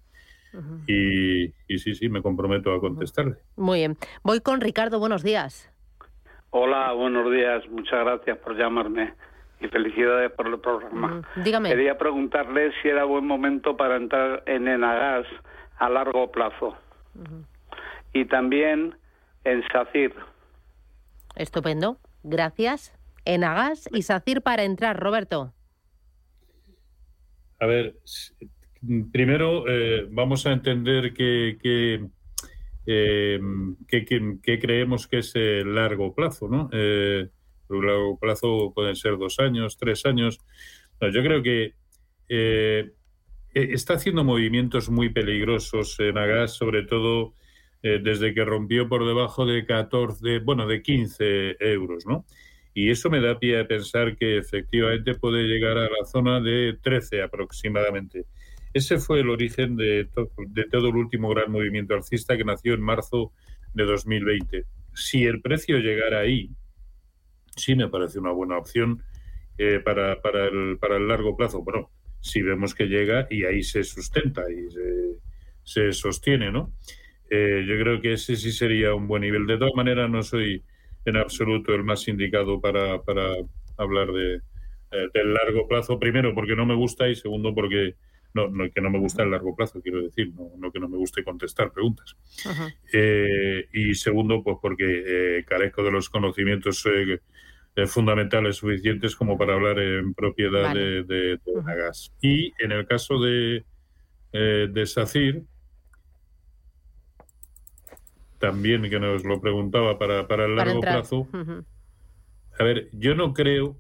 y, 0.88 1.44
y 1.68 1.78
sí, 1.78 1.94
sí, 1.94 2.08
me 2.10 2.22
comprometo 2.22 2.74
a 2.74 2.80
contestarle. 2.80 3.36
Muy 3.58 3.80
bien. 3.80 3.98
Voy 4.24 4.40
con 4.40 4.62
Ricardo, 4.62 4.98
buenos 5.00 5.24
días. 5.24 5.70
Hola, 6.52 6.94
buenos 6.94 7.30
días. 7.32 7.68
Muchas 7.70 8.00
gracias 8.00 8.38
por 8.38 8.58
llamarme 8.58 9.14
y 9.60 9.68
felicidades 9.68 10.32
por 10.32 10.48
el 10.48 10.60
programa. 10.60 11.28
dígame. 11.44 11.70
Quería 11.70 11.98
preguntarle 11.98 12.72
si 12.82 12.90
era 12.90 13.04
buen 13.06 13.26
momento 13.26 13.76
para 13.76 13.98
entrar 13.98 14.44
en 14.46 14.68
Enagas 14.68 15.26
a 15.78 15.90
largo 15.90 16.32
plazo. 16.32 16.78
Y 18.14 18.26
también 18.26 18.96
en 19.44 19.64
SACIR. 19.72 20.14
Estupendo. 21.36 21.98
Gracias. 22.24 22.94
Enagas 23.26 23.90
y 23.92 24.04
SACIR 24.04 24.42
para 24.42 24.64
entrar, 24.64 25.00
Roberto. 25.00 25.54
A 27.60 27.66
ver, 27.66 27.96
primero 29.12 29.68
eh, 29.68 30.08
vamos 30.12 30.46
a 30.46 30.52
entender 30.52 31.14
que, 31.14 31.58
que, 31.62 32.06
eh, 32.86 33.40
que, 33.88 34.60
creemos 34.60 35.08
que 35.08 35.20
es 35.20 35.36
el 35.36 35.74
largo 35.74 36.14
plazo, 36.14 36.48
¿no? 36.48 36.70
Eh, 36.72 37.30
largo 37.70 38.18
plazo 38.20 38.72
pueden 38.74 38.96
ser 38.96 39.18
dos 39.18 39.40
años, 39.40 39.78
tres 39.78 40.06
años. 40.06 40.40
yo 41.02 41.24
creo 41.24 41.44
que 41.44 41.74
eh, 42.30 42.92
e, 43.54 43.74
está 43.74 43.96
haciendo 43.96 44.24
movimientos 44.24 44.90
muy 44.90 45.10
peligrosos 45.10 46.00
en 46.00 46.18
Agas, 46.18 46.54
sobre 46.54 46.84
todo 46.84 47.34
eh, 47.84 48.00
desde 48.04 48.34
que 48.34 48.46
rompió 48.46 48.90
por 48.90 49.06
debajo 49.06 49.46
de 49.46 49.66
14, 49.66 50.40
bueno, 50.40 50.68
de 50.68 50.82
15 50.82 51.58
euros, 51.60 52.06
¿no? 52.06 52.26
Y 52.74 52.92
eso 52.92 53.10
me 53.10 53.22
da 53.22 53.40
pie 53.40 53.60
a 53.60 53.68
pensar 53.68 54.18
que 54.18 54.38
efectivamente 54.38 55.16
puede 55.16 55.44
llegar 55.44 55.78
a 55.78 55.90
la 55.90 56.06
zona 56.06 56.40
de 56.40 56.78
13 56.82 57.24
aproximadamente. 57.24 58.26
Ese 58.74 59.00
fue 59.00 59.22
el 59.22 59.30
origen 59.30 59.76
de, 59.76 60.08
de 60.50 60.64
todo 60.66 60.90
el 60.90 60.96
último 60.96 61.30
gran 61.30 61.52
movimiento 61.52 61.96
alcista 61.96 62.38
que 62.38 62.44
nació 62.44 62.76
en 62.76 62.82
marzo 62.82 63.32
de 63.74 63.86
2020. 63.86 64.66
Si 64.94 65.26
el 65.26 65.42
precio 65.42 65.80
llegara 65.80 66.20
ahí, 66.20 66.52
sí 67.58 67.76
me 67.76 67.90
parece 67.90 68.20
una 68.20 68.32
buena 68.32 68.58
opción 68.58 69.04
eh, 69.58 69.80
para, 69.84 70.22
para, 70.22 70.46
el, 70.46 70.78
para 70.80 70.98
el 70.98 71.08
largo 71.08 71.36
plazo. 71.36 71.62
Bueno, 71.64 71.90
si 72.22 72.42
vemos 72.42 72.76
que 72.76 72.86
llega 72.86 73.28
y 73.30 73.44
ahí 73.44 73.64
se 73.64 73.84
sustenta 73.84 74.44
y 74.52 74.68
se, 75.64 75.92
sostiene, 75.92 76.52
¿no? 76.52 76.74
Eh, 77.30 77.66
yo 77.68 77.78
creo 77.78 78.00
que 78.02 78.14
ese 78.14 78.36
sí 78.36 78.52
sería 78.52 78.94
un 78.94 79.08
buen 79.08 79.22
nivel. 79.22 79.46
De 79.46 79.58
todas 79.58 79.74
maneras, 79.76 80.10
no 80.10 80.24
soy 80.24 80.64
en 81.06 81.18
absoluto 81.18 81.74
el 81.74 81.84
más 81.84 82.08
indicado 82.08 82.62
para, 82.62 83.02
para 83.02 83.34
hablar 83.78 84.12
de, 84.12 84.36
eh, 84.92 85.08
del 85.14 85.34
largo 85.34 85.68
plazo. 85.68 86.00
Primero, 86.00 86.34
porque 86.34 86.56
no 86.56 86.66
me 86.66 86.76
gusta 86.76 87.10
y 87.10 87.16
segundo, 87.16 87.54
porque 87.54 87.96
no, 88.38 88.48
no, 88.48 88.72
que 88.72 88.82
no 88.82 88.90
me 88.90 89.00
gusta 89.00 89.24
el 89.24 89.32
largo 89.32 89.56
plazo, 89.56 89.82
quiero 89.82 90.02
decir, 90.02 90.32
no, 90.34 90.52
no 90.58 90.72
que 90.72 90.80
no 90.80 90.88
me 90.88 90.98
guste 90.98 91.24
contestar 91.24 91.72
preguntas. 91.72 92.16
y 93.74 93.94
segundo, 93.96 94.44
pues 94.44 94.58
porque 94.62 95.44
carezco 95.48 95.84
de 95.84 95.92
los 95.92 96.10
conocimientos 96.10 96.86
eh, 97.78 97.86
fundamentales 97.86 98.56
suficientes 98.56 99.16
como 99.16 99.38
para 99.38 99.54
hablar 99.54 99.78
en 99.78 100.16
propiedad 100.16 100.74
de, 100.74 101.04
de, 101.04 101.40
gas. 101.64 102.12
Y 102.22 102.52
en 102.58 102.72
el 102.72 102.88
caso 102.88 103.20
de, 103.20 103.66
eh, 104.34 104.68
de 104.68 104.86
SACIR, 104.88 105.44
también 108.40 108.82
que 108.90 109.00
nos 109.00 109.24
lo 109.24 109.40
preguntaba 109.40 110.00
para, 110.00 110.28
para 110.28 110.46
el 110.46 110.56
largo 110.56 110.80
plazo, 110.80 111.28
a 112.58 112.64
ver, 112.64 112.90
yo 112.94 113.14
no 113.14 113.34
creo 113.34 113.80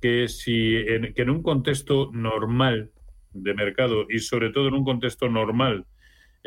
que 0.00 0.28
si 0.28 0.74
en, 0.76 1.12
que 1.12 1.20
en 1.20 1.28
un 1.28 1.42
contexto 1.42 2.10
normal 2.14 2.90
de 3.42 3.54
mercado 3.54 4.06
y 4.08 4.18
sobre 4.18 4.50
todo 4.50 4.68
en 4.68 4.74
un 4.74 4.84
contexto 4.84 5.28
normal 5.28 5.86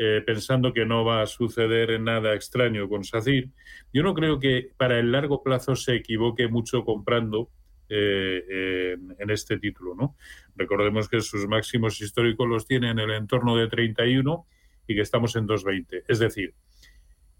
eh, 0.02 0.22
pensando 0.24 0.72
que 0.72 0.86
no 0.86 1.04
va 1.04 1.20
a 1.20 1.26
suceder 1.26 2.00
nada 2.00 2.34
extraño 2.34 2.88
con 2.88 3.04
SACIR. 3.04 3.50
Yo 3.92 4.02
no 4.02 4.14
creo 4.14 4.40
que 4.40 4.70
para 4.78 4.98
el 4.98 5.12
largo 5.12 5.42
plazo 5.42 5.76
se 5.76 5.94
equivoque 5.94 6.48
mucho 6.48 6.86
comprando 6.86 7.50
eh, 7.90 8.96
en, 9.18 9.30
este 9.30 9.58
título. 9.58 9.94
¿no? 9.94 10.16
Recordemos 10.56 11.06
que 11.06 11.20
sus 11.20 11.46
máximos 11.46 12.00
históricos 12.00 12.48
los 12.48 12.66
tiene 12.66 12.88
en 12.88 12.98
el 12.98 13.10
entorno 13.10 13.56
de 13.56 13.68
31 13.68 14.46
y 14.86 14.94
que 14.94 15.02
estamos 15.02 15.36
en 15.36 15.46
2,20. 15.46 16.04
Es 16.08 16.18
decir, 16.18 16.54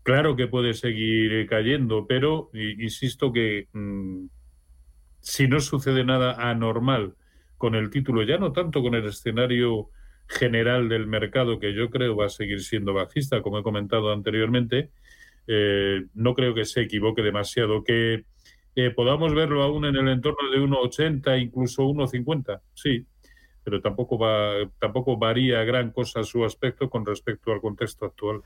claro 0.02 0.36
que 0.36 0.46
puede 0.46 0.74
seguir 0.74 1.46
cayendo, 1.46 2.06
pero 2.06 2.50
insisto 2.52 3.32
que 3.32 3.68
mm, 3.72 4.26
si 5.20 5.48
no 5.48 5.60
sucede 5.60 6.04
nada 6.04 6.50
anormal 6.50 7.14
con 7.60 7.74
el 7.74 7.90
título, 7.90 8.22
ya 8.22 8.38
no 8.38 8.52
tanto 8.52 8.80
con 8.80 8.94
el 8.94 9.04
escenario 9.04 9.90
general 10.26 10.88
del 10.88 11.06
mercado, 11.06 11.60
que 11.60 11.74
yo 11.74 11.90
creo 11.90 12.16
va 12.16 12.24
a 12.24 12.30
seguir 12.30 12.62
siendo 12.62 12.94
bajista, 12.94 13.42
como 13.42 13.58
he 13.58 13.62
comentado 13.62 14.12
anteriormente, 14.12 14.90
eh, 15.46 16.06
no 16.14 16.34
creo 16.34 16.54
que 16.54 16.64
se 16.64 16.80
equivoque 16.80 17.20
demasiado. 17.20 17.84
Que 17.84 18.24
podamos 18.96 19.34
verlo 19.34 19.62
aún 19.62 19.84
en 19.84 19.96
el 19.96 20.08
entorno 20.08 20.50
de 20.50 20.58
1,80, 20.58 21.42
incluso 21.42 21.82
1,50, 21.82 22.62
sí, 22.72 23.04
pero 23.62 23.82
tampoco, 23.82 24.18
va, 24.18 24.54
tampoco 24.78 25.18
varía 25.18 25.62
gran 25.64 25.90
cosa 25.90 26.24
su 26.24 26.46
aspecto 26.46 26.88
con 26.88 27.04
respecto 27.04 27.52
al 27.52 27.60
contexto 27.60 28.06
actual. 28.06 28.40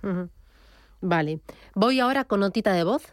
Vale. 1.00 1.38
Voy 1.76 2.00
ahora 2.00 2.24
con 2.24 2.40
notita 2.40 2.72
de 2.72 2.82
voz. 2.82 3.12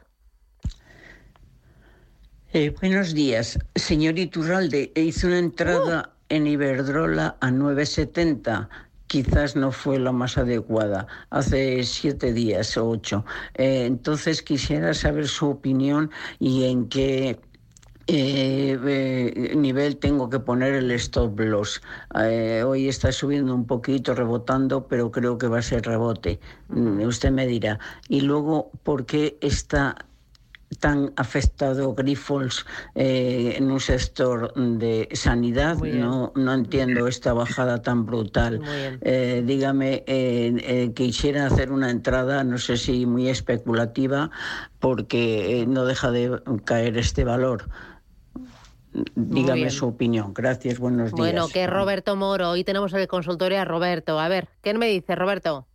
Eh, 2.53 2.75
buenos 2.81 3.13
días. 3.13 3.57
Señor 3.75 4.19
Iturralde, 4.19 4.91
hice 4.95 5.27
una 5.27 5.39
entrada 5.39 6.13
en 6.27 6.47
Iberdrola 6.47 7.37
a 7.39 7.49
9,70 7.49 8.67
quizás 9.11 9.57
no 9.57 9.73
fue 9.73 9.99
la 9.99 10.13
más 10.13 10.37
adecuada 10.37 11.05
hace 11.31 11.83
siete 11.83 12.31
días 12.31 12.77
o 12.77 12.89
ocho. 12.89 13.25
Eh, 13.55 13.85
entonces 13.85 14.41
quisiera 14.41 14.93
saber 14.93 15.27
su 15.27 15.49
opinión 15.49 16.11
y 16.39 16.63
en 16.63 16.87
qué 16.87 17.39
eh, 18.07 18.79
eh, 18.85 19.53
nivel 19.55 19.97
tengo 19.97 20.29
que 20.29 20.39
poner 20.39 20.75
el 20.75 20.91
stop 20.91 21.37
loss. 21.41 21.81
hoy 22.65 22.87
está 22.87 23.11
subiendo 23.11 23.53
un 23.53 23.65
poquito, 23.65 24.15
rebotando, 24.15 24.87
pero 24.87 25.11
creo 25.11 25.37
que 25.37 25.47
va 25.47 25.59
a 25.59 25.61
ser 25.61 25.85
rebote. 25.85 26.39
Mm, 26.69 27.01
usted 27.01 27.31
me 27.31 27.47
dirá. 27.47 27.79
Y 28.07 28.21
luego, 28.21 28.71
¿por 28.83 29.05
qué 29.05 29.37
está 29.41 29.95
tan 30.79 31.13
afectado 31.15 31.93
Grifols 31.93 32.65
eh, 32.95 33.55
en 33.57 33.71
un 33.71 33.79
sector 33.79 34.53
de 34.53 35.09
sanidad. 35.13 35.77
No, 35.77 36.31
no 36.35 36.53
entiendo 36.53 37.07
esta 37.07 37.33
bajada 37.33 37.81
tan 37.81 38.05
brutal. 38.05 38.61
Eh, 39.01 39.43
dígame, 39.45 40.03
eh, 40.07 40.91
quisiera 40.95 41.47
hacer 41.47 41.71
una 41.71 41.89
entrada, 41.89 42.43
no 42.43 42.57
sé 42.57 42.77
si 42.77 43.05
muy 43.05 43.29
especulativa, 43.29 44.31
porque 44.79 45.65
no 45.67 45.85
deja 45.85 46.11
de 46.11 46.41
caer 46.65 46.97
este 46.97 47.23
valor. 47.23 47.69
Dígame 49.15 49.69
su 49.69 49.87
opinión. 49.87 50.33
Gracias, 50.33 50.77
buenos 50.77 51.11
días. 51.11 51.17
Bueno, 51.17 51.47
que 51.47 51.65
Roberto 51.65 52.15
Moro. 52.15 52.49
Hoy 52.49 52.63
tenemos 52.63 52.93
el 52.93 53.07
consultorio 53.07 53.59
a 53.61 53.65
Roberto. 53.65 54.19
A 54.19 54.27
ver, 54.27 54.49
¿qué 54.61 54.73
me 54.73 54.87
dice 54.87 55.15
Roberto? 55.15 55.65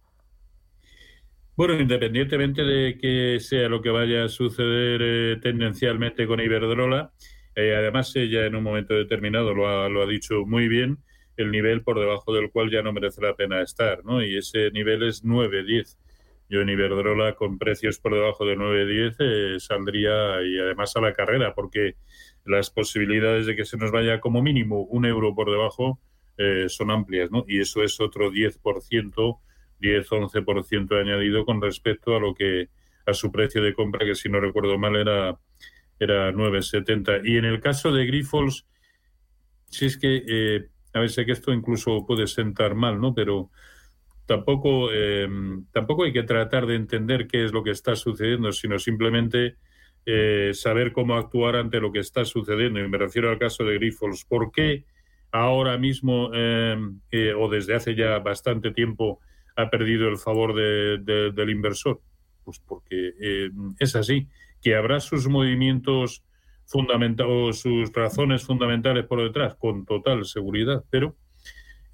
Bueno, 1.57 1.73
independientemente 1.81 2.65
de 2.65 2.99
que 2.99 3.41
sea 3.41 3.71
lo 3.71 3.81
que 3.81 3.89
vaya 3.89 4.25
a 4.25 4.29
suceder 4.29 5.01
eh, 5.03 5.37
tendencialmente 5.41 6.27
con 6.27 6.39
Iberdrola, 6.39 7.13
eh, 7.55 7.75
además 7.75 8.15
ella 8.15 8.45
en 8.45 8.57
un 8.57 8.63
momento 8.63 8.93
determinado 8.93 9.55
lo 9.55 9.67
ha, 9.67 9.89
lo 9.89 10.03
ha 10.03 10.07
dicho 10.07 10.45
muy 10.45 10.69
bien, 10.69 10.99
el 11.39 11.51
nivel 11.51 11.83
por 11.83 11.99
debajo 11.99 12.35
del 12.35 12.51
cual 12.51 12.71
ya 12.71 12.83
no 12.83 12.93
merece 12.93 13.23
la 13.23 13.37
pena 13.37 13.63
estar, 13.63 14.05
¿no? 14.05 14.23
Y 14.23 14.37
ese 14.37 14.71
nivel 14.71 15.03
es 15.05 15.25
9-10. 15.25 15.97
Yo 16.51 16.61
en 16.61 16.69
Iberdrola 16.69 17.37
con 17.37 17.57
precios 17.57 17.99
por 18.01 18.13
debajo 18.13 18.45
de 18.45 18.57
9-10 18.59 19.17
eh, 19.19 19.59
saldría 19.59 20.43
y 20.43 20.59
además 20.59 20.95
a 20.97 21.01
la 21.01 21.15
carrera, 21.15 21.55
porque 21.55 21.97
las 22.45 22.69
posibilidades 22.69 23.47
de 23.47 23.57
que 23.57 23.65
se 23.65 23.79
nos 23.79 23.91
vaya 23.93 24.21
como 24.21 24.43
mínimo 24.43 24.83
un 24.83 25.07
euro 25.07 25.35
por 25.35 25.51
debajo 25.51 26.01
son 26.69 26.91
amplias, 26.91 27.31
¿no? 27.31 27.47
Y 27.49 27.61
eso 27.61 27.83
es 27.83 27.99
otro 27.99 28.31
10% 28.31 29.41
10-11% 29.81 31.01
añadido 31.01 31.45
con 31.45 31.61
respecto 31.61 32.17
a 32.17 32.21
lo 32.21 32.35
que 32.35 32.69
a 33.07 33.15
su 33.15 33.31
precio 33.31 33.63
de 33.63 33.73
compra, 33.73 34.05
que 34.05 34.15
si 34.15 34.29
no 34.29 34.41
recuerdo 34.41 34.79
mal 34.79 34.97
era, 34.97 35.39
era 35.99 36.33
9,70. 36.33 37.23
Y 37.25 37.37
en 37.37 37.45
el 37.45 37.61
caso 37.61 37.93
de 37.93 38.05
Grifols, 38.05 38.67
si 39.67 39.87
es 39.87 39.97
que, 39.97 40.25
eh, 40.27 40.69
a 40.93 41.01
ver, 41.01 41.11
sé 41.11 41.25
que 41.25 41.33
esto 41.33 41.53
incluso 41.53 42.05
puede 42.05 42.27
sentar 42.27 42.75
mal, 42.75 43.01
¿no? 43.01 43.15
Pero 43.15 43.51
tampoco, 44.27 44.89
eh, 44.93 45.29
tampoco 45.73 46.05
hay 46.05 46.13
que 46.13 46.25
tratar 46.25 46.67
de 46.67 46.75
entender 46.75 47.29
qué 47.29 47.45
es 47.45 47.53
lo 47.53 47.63
que 47.63 47.71
está 47.71 47.95
sucediendo, 47.95 48.51
sino 48.53 48.79
simplemente 48.79 49.57
eh, 50.05 50.51
saber 50.53 50.93
cómo 50.93 51.15
actuar 51.15 51.57
ante 51.57 51.81
lo 51.81 51.93
que 51.93 52.01
está 52.01 52.25
sucediendo. 52.25 52.81
Y 52.81 52.89
me 52.89 52.99
refiero 52.99 53.31
al 53.31 53.39
caso 53.39 53.65
de 53.65 53.75
Grifols. 53.75 54.25
¿Por 54.25 54.51
qué 54.51 54.85
ahora 55.31 55.77
mismo, 55.79 56.31
o 56.31 57.49
desde 57.51 57.75
hace 57.75 57.95
ya 57.95 58.19
bastante 58.21 58.71
tiempo, 58.71 59.21
ha 59.57 59.71
perdido 59.71 60.09
el 60.09 60.19
favor 60.19 60.55
del 60.55 61.51
inversor? 61.51 62.01
Pues 62.45 62.61
porque 62.61 63.13
eh, 63.21 63.51
es 63.79 63.97
así, 63.97 64.29
que 64.63 64.77
habrá 64.77 65.01
sus 65.01 65.29
movimientos 65.29 66.23
fundamentales, 66.65 67.61
sus 67.61 67.93
razones 67.93 68.45
fundamentales 68.45 69.07
por 69.07 69.23
detrás, 69.23 69.55
con 69.57 69.85
total 69.85 70.25
seguridad, 70.25 70.85
pero 70.91 71.17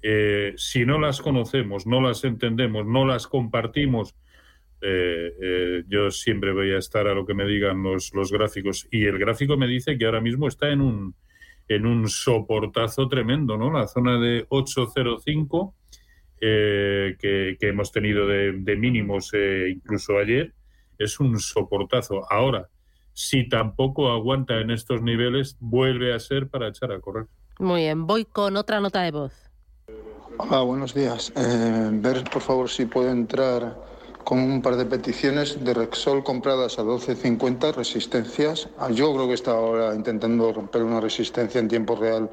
eh, 0.01 0.53
si 0.57 0.85
no 0.85 0.99
las 0.99 1.21
conocemos, 1.21 1.87
no 1.87 2.01
las 2.01 2.23
entendemos, 2.23 2.85
no 2.85 3.05
las 3.05 3.27
compartimos, 3.27 4.15
eh, 4.81 5.83
yo 5.87 6.11
siempre 6.11 6.51
voy 6.51 6.71
a 6.71 6.77
estar 6.77 7.07
a 7.07 7.13
lo 7.13 7.25
que 7.25 7.33
me 7.33 7.45
digan 7.45 7.81
los, 7.81 8.13
los 8.13 8.31
gráficos. 8.31 8.87
Y 8.91 9.05
el 9.05 9.17
gráfico 9.17 9.55
me 9.55 9.67
dice 9.67 9.97
que 9.97 10.05
ahora 10.05 10.19
mismo 10.19 10.47
está 10.47 10.69
en 10.69 10.81
un, 10.81 11.15
en 11.67 11.85
un 11.85 12.09
soportazo 12.09 13.07
tremendo, 13.07 13.57
¿no? 13.57 13.71
La 13.71 13.87
zona 13.87 14.19
de 14.19 14.45
805 14.49 15.73
eh, 16.45 17.15
que, 17.19 17.57
hemos 17.61 17.93
tenido 17.93 18.27
de, 18.27 18.75
mínimos 18.75 19.29
eh, 19.33 19.69
incluso 19.73 20.17
ayer, 20.17 20.53
es 20.97 21.21
un 21.21 21.39
soportazo. 21.39 22.29
Ahora, 22.29 22.67
si 23.13 23.47
tampoco 23.47 24.11
aguanta 24.11 24.59
en 24.59 24.69
estos 24.69 25.01
niveles, 25.01 25.55
vuelve 25.61 26.13
a 26.13 26.19
ser 26.19 26.49
para 26.49 26.67
echar 26.67 26.91
a 26.91 26.99
correr. 26.99 27.27
Muy 27.59 27.83
bien, 27.83 28.05
voy 28.05 28.25
con 28.25 28.57
otra 28.57 28.81
nota 28.81 29.03
de 29.03 29.11
voz. 29.11 29.33
Hola, 30.37 30.61
buenos 30.63 30.93
días. 30.93 31.31
Eh, 31.37 31.89
ver, 31.93 32.25
por 32.25 32.41
favor, 32.41 32.69
si 32.69 32.87
puedo 32.87 33.09
entrar 33.09 33.77
con 34.25 34.39
un 34.39 34.61
par 34.61 34.75
de 34.75 34.85
peticiones 34.85 35.63
de 35.63 35.73
Rexol 35.73 36.25
compradas 36.25 36.77
a 36.77 36.83
12.50, 36.83 37.73
resistencias. 37.73 38.67
Ah, 38.77 38.89
yo 38.91 39.13
creo 39.13 39.27
que 39.27 39.35
está 39.35 39.51
ahora 39.51 39.95
intentando 39.95 40.51
romper 40.51 40.83
una 40.83 40.99
resistencia 40.99 41.59
en 41.59 41.69
tiempo 41.69 41.95
real 41.95 42.29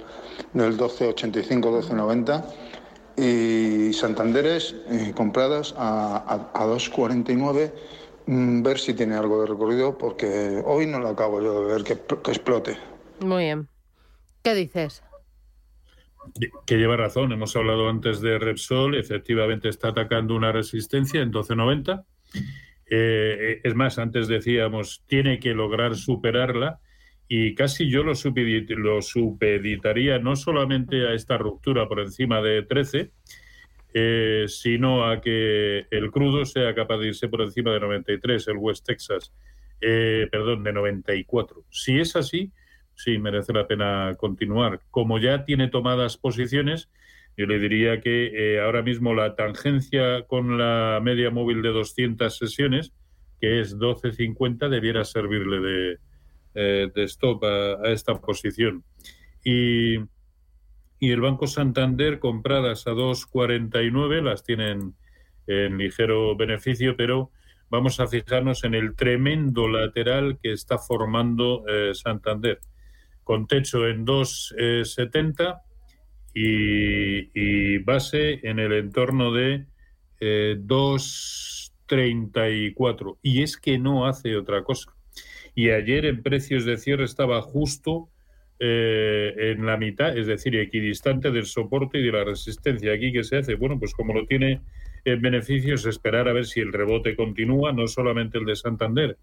del 0.53 0.77
12.85, 0.77 1.61
12.90 1.61 2.45
y 3.17 3.93
Santanderes 3.93 4.75
eh, 4.89 5.13
compradas 5.15 5.75
a, 5.77 6.51
a, 6.55 6.67
2,49 6.67 7.73
mm, 8.27 8.63
ver 8.63 8.79
si 8.79 8.95
tiene 8.95 9.15
algo 9.15 9.41
de 9.43 9.49
recorrido 9.49 9.97
porque 9.99 10.63
hoy 10.65 10.87
no 10.87 10.99
lo 10.99 11.09
acabo 11.09 11.41
yo 11.41 11.67
de 11.67 11.75
ver 11.75 11.85
que, 11.85 11.93
explote. 12.31 12.77
Muy 13.21 13.45
bien. 13.45 13.69
¿Qué 14.43 14.55
dices? 14.55 15.03
Que 16.67 16.77
lleva 16.77 16.97
razón, 16.97 17.33
hemos 17.33 17.57
hablado 17.57 17.89
antes 17.89 18.21
de 18.21 18.39
Repsol, 18.39 18.95
efectivamente 18.95 19.69
está 19.69 19.89
atacando 19.89 20.35
una 20.35 20.53
resistencia 20.53 21.21
en 21.21 21.33
12.90. 21.33 22.05
Eh, 22.93 23.61
es 23.63 23.75
más, 23.75 23.99
antes 23.99 24.29
decíamos, 24.29 25.03
tiene 25.07 25.39
que 25.39 25.55
lograr 25.55 25.97
superarla 25.97 26.81
y 27.33 27.55
casi 27.55 27.89
yo 27.89 28.03
lo, 28.03 28.15
lo 28.77 29.03
supeditaría 29.03 30.19
no 30.19 30.35
solamente 30.35 31.07
a 31.07 31.15
esta 31.15 31.39
ruptura 31.39 31.87
por 31.87 32.01
encima 32.01 32.43
de 32.43 32.65
13, 32.65 33.13
eh, 33.95 34.47
sino 34.49 35.09
a 35.09 35.21
que 35.21 35.87
el 35.93 36.11
crudo 36.11 36.45
sea 36.45 36.75
capaz 36.75 36.99
de 36.99 37.07
irse 37.07 37.29
por 37.29 37.43
encima 37.43 37.71
de 37.71 37.79
93, 37.79 38.49
el 38.49 38.57
West 38.57 38.85
Texas, 38.85 39.33
eh, 39.81 40.27
perdón, 40.33 40.65
de 40.65 40.73
94. 40.73 41.65
Si 41.71 42.01
es 42.01 42.17
así, 42.17 42.51
sí 42.97 43.17
merece 43.19 43.53
la 43.53 43.69
pena 43.69 44.17
continuar. 44.19 44.81
Como 44.91 45.21
ya 45.21 45.45
tiene 45.45 45.69
tomadas 45.69 46.17
posiciones, 46.17 46.91
yo 47.37 47.47
le 47.47 47.61
diría 47.61 48.01
que 48.01 48.33
eh, 48.35 48.61
ahora 48.61 48.83
mismo 48.83 49.15
la 49.15 49.37
tangencia 49.37 50.25
con 50.27 50.59
la 50.59 50.99
media 51.01 51.31
móvil 51.31 51.63
de 51.63 51.69
200 51.69 52.37
sesiones, 52.37 52.93
que 53.41 53.61
es 53.61 53.79
12.50, 53.79 54.69
debiera 54.69 55.05
servirle 55.05 55.61
de, 55.61 55.99
eh, 56.55 56.91
de 56.93 57.05
stop 57.05 57.45
a, 57.45 57.93
esta 57.93 58.21
posición. 58.21 58.83
Y, 59.45 59.99
y, 60.99 61.13
el 61.13 61.21
Banco 61.21 61.47
Santander 61.47 62.19
compradas 62.19 62.89
a 62.89 62.91
2,49 62.91 64.21
las 64.23 64.43
tienen 64.43 64.97
en 65.47 65.79
ligero 65.79 66.35
beneficio, 66.37 66.97
pero 66.97 67.31
vamos 67.69 68.01
a 68.01 68.09
fijarnos 68.09 68.65
en 68.65 68.75
el 68.75 68.97
tremendo 68.97 69.69
lateral 69.69 70.41
que 70.43 70.53
está 70.53 70.79
formando 70.79 71.65
eh, 71.69 71.95
Santander, 71.95 72.59
con 73.23 73.47
techo 73.47 73.87
en 73.87 74.05
2,70 74.05 75.61
y, 76.35 77.31
y, 77.33 77.79
base 77.79 78.41
en 78.43 78.59
el 78.59 78.73
entorno 78.73 79.33
de 79.33 79.67
2,34. 80.21 83.13
Eh, 83.13 83.17
y 83.23 83.43
es 83.43 83.57
que 83.57 83.79
no 83.79 84.07
hace 84.07 84.37
otra 84.37 84.65
cosa 84.65 84.93
y 85.55 85.71
ayer 85.71 86.07
en 86.07 86.23
precios 86.23 86.65
de 86.65 86.77
cierre 86.77 87.05
estaba 87.05 87.43
justo 87.43 88.09
eh, 88.63 89.53
en 89.53 89.65
la 89.65 89.79
mitad, 89.79 90.17
es 90.17 90.27
decir, 90.27 90.55
equidistante 90.57 91.31
del 91.31 91.47
soporte 91.47 91.99
y 91.99 92.05
de 92.05 92.13
la 92.13 92.25
resistencia. 92.25 92.93
Aquí, 92.93 93.11
¿qué 93.11 93.25
se 93.25 93.39
hace? 93.39 93.55
Bueno, 93.55 93.79
pues 93.79 93.95
como 93.95 94.13
lo 94.13 94.27
tiene 94.27 94.61
en 95.07 95.23
beneficios, 95.23 95.87
esperar 95.87 96.29
a 96.29 96.35
ver 96.35 96.45
si 96.45 96.61
el 96.61 96.73
rebote 96.73 97.17
continúa, 97.17 97.73
no 97.73 97.87
solamente 97.87 98.37
el 98.37 98.45
de 98.45 98.57
Santander, 98.57 99.17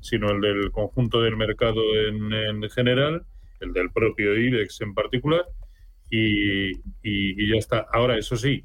sino 0.00 0.30
el 0.30 0.40
del 0.40 0.70
conjunto 0.70 1.20
del 1.22 1.36
mercado 1.36 1.82
en, 2.06 2.62
general, 2.70 3.24
el 3.58 3.72
del 3.72 3.90
propio 3.90 4.38
IBEX 4.38 4.80
en 4.82 4.94
particular, 4.94 5.44
y, 6.08 6.72
ya 7.02 7.56
está. 7.56 7.86
Ahora, 7.92 8.16
eso 8.16 8.36
sí, 8.36 8.62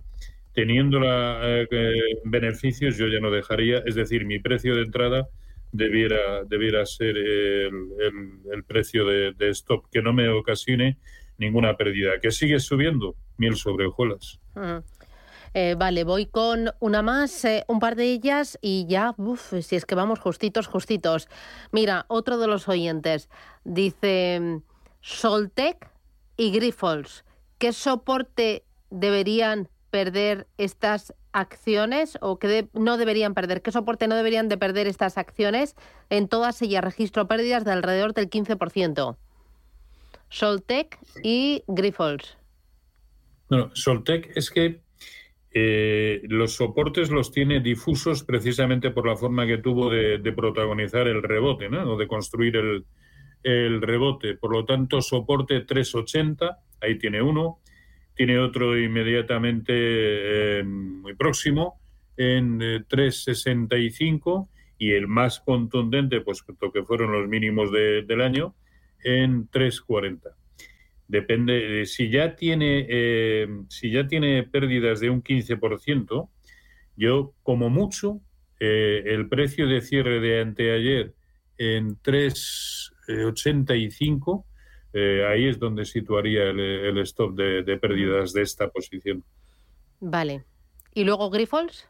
teniendo 0.54 1.00
la, 1.00 1.40
eh, 1.44 2.20
beneficios, 2.26 2.98
yo 2.98 3.08
ya 3.08 3.20
no 3.20 3.32
dejaría, 3.32 3.80
es 3.80 3.96
decir, 3.96 4.26
mi 4.26 4.38
precio 4.38 4.76
de 4.76 4.84
entrada 4.84 5.28
debiera, 5.72 6.44
debiera 6.46 6.86
ser 6.86 7.18
el, 7.18 8.64
precio 8.68 9.06
de, 9.06 9.50
stop, 9.50 9.86
que 9.92 10.02
no 10.02 10.14
me 10.14 10.30
ocasione 10.30 10.98
ninguna 11.38 11.78
pérdida. 11.78 12.20
Que 12.22 12.32
sigue 12.32 12.60
subiendo, 12.60 13.16
miel 13.38 13.56
sobre 13.56 13.88
hojuelas. 13.88 14.40
Eh, 15.54 15.76
vale, 15.78 16.04
voy 16.04 16.28
con 16.28 16.70
una 16.80 17.02
más, 17.02 17.44
eh, 17.46 17.64
un 17.68 17.80
par 17.80 17.96
de 17.96 18.06
ellas 18.06 18.60
y 18.62 18.86
ya, 18.88 19.16
uf, 19.18 19.54
si 19.62 19.76
es 19.76 19.86
que 19.86 19.96
vamos 19.96 20.20
justitos, 20.20 20.68
justitos. 20.68 21.28
Mira, 21.72 22.06
otro 22.08 22.38
de 22.38 22.48
los 22.48 22.68
oyentes 22.68 23.30
dice 23.64 24.62
Soltec 25.02 25.90
y 26.38 26.52
Grifols. 26.52 27.26
¿Qué 27.58 27.74
soporte 27.74 28.64
deberían 28.92 29.70
perder 29.90 30.48
estas 30.58 31.14
acciones 31.32 32.18
o 32.22 32.40
que 32.40 32.68
no 32.74 32.98
deberían 32.98 33.34
perder? 33.34 33.62
¿Qué 33.62 33.72
soporte 33.72 34.08
no 34.08 34.16
deberían 34.16 34.50
de 34.50 34.58
perder 34.58 34.88
estas 34.88 35.18
acciones? 35.18 35.76
En 36.10 36.28
todas 36.28 36.62
ellas 36.62 36.84
registro 36.84 37.28
pérdidas 37.28 37.66
de 37.66 37.72
alrededor 37.72 38.14
del 38.14 38.30
15%. 38.30 39.18
Soltec 40.30 41.00
y 41.24 41.64
Grifols. 41.68 42.38
Bueno, 43.50 43.72
Soltec 43.74 44.32
es 44.36 44.52
que 44.52 44.82
Eh, 45.52 46.22
los 46.30 46.54
soportes 46.54 47.10
los 47.10 47.32
tiene 47.32 47.60
difusos 47.60 48.24
precisamente 48.24 48.92
por 48.92 49.08
la 49.08 49.16
forma 49.16 49.48
que 49.48 49.58
tuvo 49.58 49.90
de, 49.90 50.20
protagonizar 50.34 51.08
el 51.08 51.24
rebote, 51.24 51.70
¿no? 51.70 51.94
o 51.94 51.98
de 51.98 52.08
construir 52.08 52.56
el, 52.56 52.86
el, 53.42 53.82
rebote. 53.82 54.36
Por 54.36 54.52
lo 54.54 54.66
tanto, 54.66 55.02
soporte 55.02 55.62
380, 55.62 56.60
ahí 56.82 57.00
tiene 57.00 57.22
uno, 57.22 57.60
tiene 58.20 58.38
otro 58.38 58.78
inmediatamente 58.78 59.72
eh, 59.72 60.64
muy 60.66 61.14
próximo 61.14 61.80
en 62.18 62.60
365 62.86 64.50
eh, 64.52 64.56
y 64.78 64.92
el 64.92 65.08
más 65.08 65.40
contundente, 65.40 66.20
pues 66.20 66.44
que 66.44 66.84
fueron 66.84 67.14
los 67.14 67.30
mínimos 67.30 67.72
del 67.72 68.20
año, 68.20 68.56
en 69.06 69.48
340. 69.48 70.36
Depende, 71.08 71.86
si 71.86 72.10
ya 72.10 72.36
tiene, 72.36 72.86
eh, 72.90 73.48
si 73.70 73.90
ya 73.90 74.06
tiene 74.06 74.44
pérdidas 74.44 75.00
de 75.00 75.10
un 75.10 75.24
15%, 75.24 76.30
yo 76.98 77.34
como 77.42 77.70
mucho, 77.70 78.20
eh, 78.60 79.02
el 79.06 79.30
precio 79.30 79.66
de 79.66 79.80
cierre 79.80 80.20
de 80.20 80.42
anteayer 80.42 81.14
en 81.58 81.96
3,85, 82.02 84.44
eh, 84.94 85.26
ahí 85.28 85.48
es 85.48 85.60
donde 85.60 85.86
situaría 85.86 86.44
el, 86.44 86.98
stop 87.00 87.36
de, 87.36 87.78
pérdidas 87.78 88.34
de 88.34 88.42
esta 88.42 88.70
posición. 88.70 89.24
Vale. 90.00 90.46
¿Y 90.94 91.04
luego 91.04 91.30
Grifols? 91.30 91.88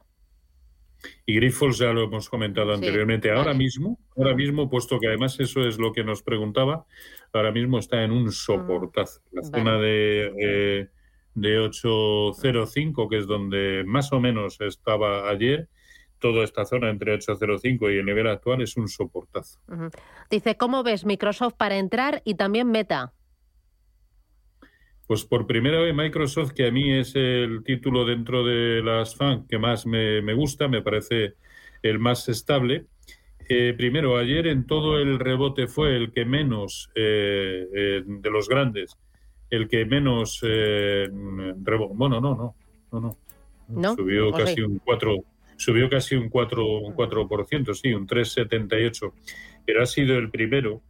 Y 1.26 1.36
Grifols 1.36 1.78
ya 1.78 1.94
lo 1.94 2.04
hemos 2.04 2.30
comentado 2.30 2.74
anteriormente. 2.74 3.32
Ahora 3.32 3.54
mismo, 3.54 3.98
ahora 4.18 4.36
mismo, 4.36 4.70
puesto 4.70 5.00
que 5.00 5.08
además 5.08 5.40
eso 5.40 5.66
es 5.66 5.78
lo 5.78 5.94
que 5.94 6.04
nos 6.04 6.24
preguntaba, 6.24 6.86
ahora 7.32 7.52
mismo 7.52 7.80
está 7.80 8.04
en 8.04 8.12
un 8.12 8.32
soportazo. 8.34 9.22
La 9.32 9.44
zona 9.44 9.78
de, 9.78 10.34
eh, 10.38 10.88
de 11.36 11.60
805, 11.60 13.08
que 13.08 13.18
es 13.18 13.28
donde 13.28 13.84
más 13.86 14.12
o 14.12 14.20
menos 14.20 14.60
estaba 14.60 15.30
ayer, 15.30 15.70
toda 16.20 16.44
esta 16.44 16.66
zona 16.66 16.90
entre 16.90 17.14
805 17.14 17.90
y 17.92 17.98
el 17.98 18.06
nivel 18.06 18.28
actual 18.28 18.62
es 18.62 18.78
un 18.78 18.88
soportazo. 18.88 19.60
Dice, 20.30 20.58
¿cómo 20.58 20.84
ves 20.84 21.06
Microsoft 21.06 21.56
para 21.56 21.78
entrar 21.78 22.22
y 22.26 22.36
también 22.36 22.70
Meta? 22.72 23.14
Pues 25.08 25.26
por 25.26 25.48
primera 25.48 25.80
vez 25.82 25.96
Microsoft, 25.96 26.52
que 26.52 26.68
a 26.68 26.72
mí 26.72 26.92
es 26.94 27.16
el 27.16 27.64
título 27.64 28.06
dentro 28.06 28.46
de 28.46 28.84
las 28.84 29.16
FAN 29.16 29.48
que 29.48 29.58
más 29.58 29.88
me, 29.88 30.34
gusta, 30.34 30.68
me 30.68 30.84
parece 30.84 31.34
el 31.82 31.98
más 31.98 32.30
estable. 32.30 32.86
Eh, 33.50 33.74
primero, 33.76 34.18
ayer 34.18 34.46
en 34.46 34.68
todo 34.68 35.00
el 35.00 35.18
rebote 35.18 35.68
fue 35.68 35.96
el 35.96 36.12
que 36.12 36.26
menos, 36.26 36.92
eh, 36.94 37.66
eh, 37.74 38.04
de 38.06 38.30
los 38.30 38.48
grandes, 38.48 38.96
el 39.50 39.68
que 39.68 39.84
menos 39.86 40.42
Bueno, 40.42 42.22
no, 42.22 42.36
no, 42.36 42.56
no, 42.92 43.18
no. 43.68 43.96
Subió 43.96 44.32
casi 44.32 44.62
un 44.62 44.78
4, 44.78 45.16
subió 45.60 45.90
casi 45.90 46.16
un 46.16 46.30
4, 46.30 46.66
un 46.80 46.96
4%, 46.96 47.74
sí, 47.74 47.94
un 47.94 48.08
3,78. 48.08 49.12
Pero 49.66 49.84
ha 49.84 49.86
sido 49.86 50.18
el 50.18 50.32
primero 50.32 50.82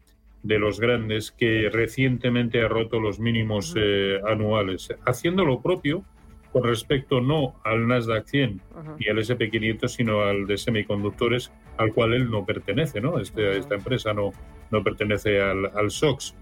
de 0.44 0.60
los 0.60 0.80
grandes 0.80 1.32
que 1.32 1.70
recientemente 1.70 2.62
ha 2.62 2.68
roto 2.68 3.00
los 3.00 3.20
mínimos 3.20 3.74
eh, 3.76 4.20
anuales, 4.28 4.94
haciendo 5.06 5.44
lo 5.44 5.62
propio 5.62 6.06
con 6.54 6.64
respecto 6.64 7.20
no 7.20 7.60
al 7.64 7.88
Nasdaq 7.88 8.28
100 8.28 8.62
y 9.00 9.10
al 9.10 9.18
SP500, 9.18 9.88
sino 9.88 10.22
al 10.22 10.48
de 10.48 10.58
semiconductores, 10.58 11.52
al 11.78 11.94
cual 11.94 12.14
él 12.14 12.30
no 12.30 12.46
pertenece, 12.46 13.02
¿no? 13.02 13.20
Este, 13.20 13.58
esta 13.58 13.76
empresa 13.76 14.14
no, 14.14 14.32
no 14.72 14.84
pertenece 14.84 15.42
al, 15.42 15.66
al 15.76 15.92
SOX. 15.92 16.36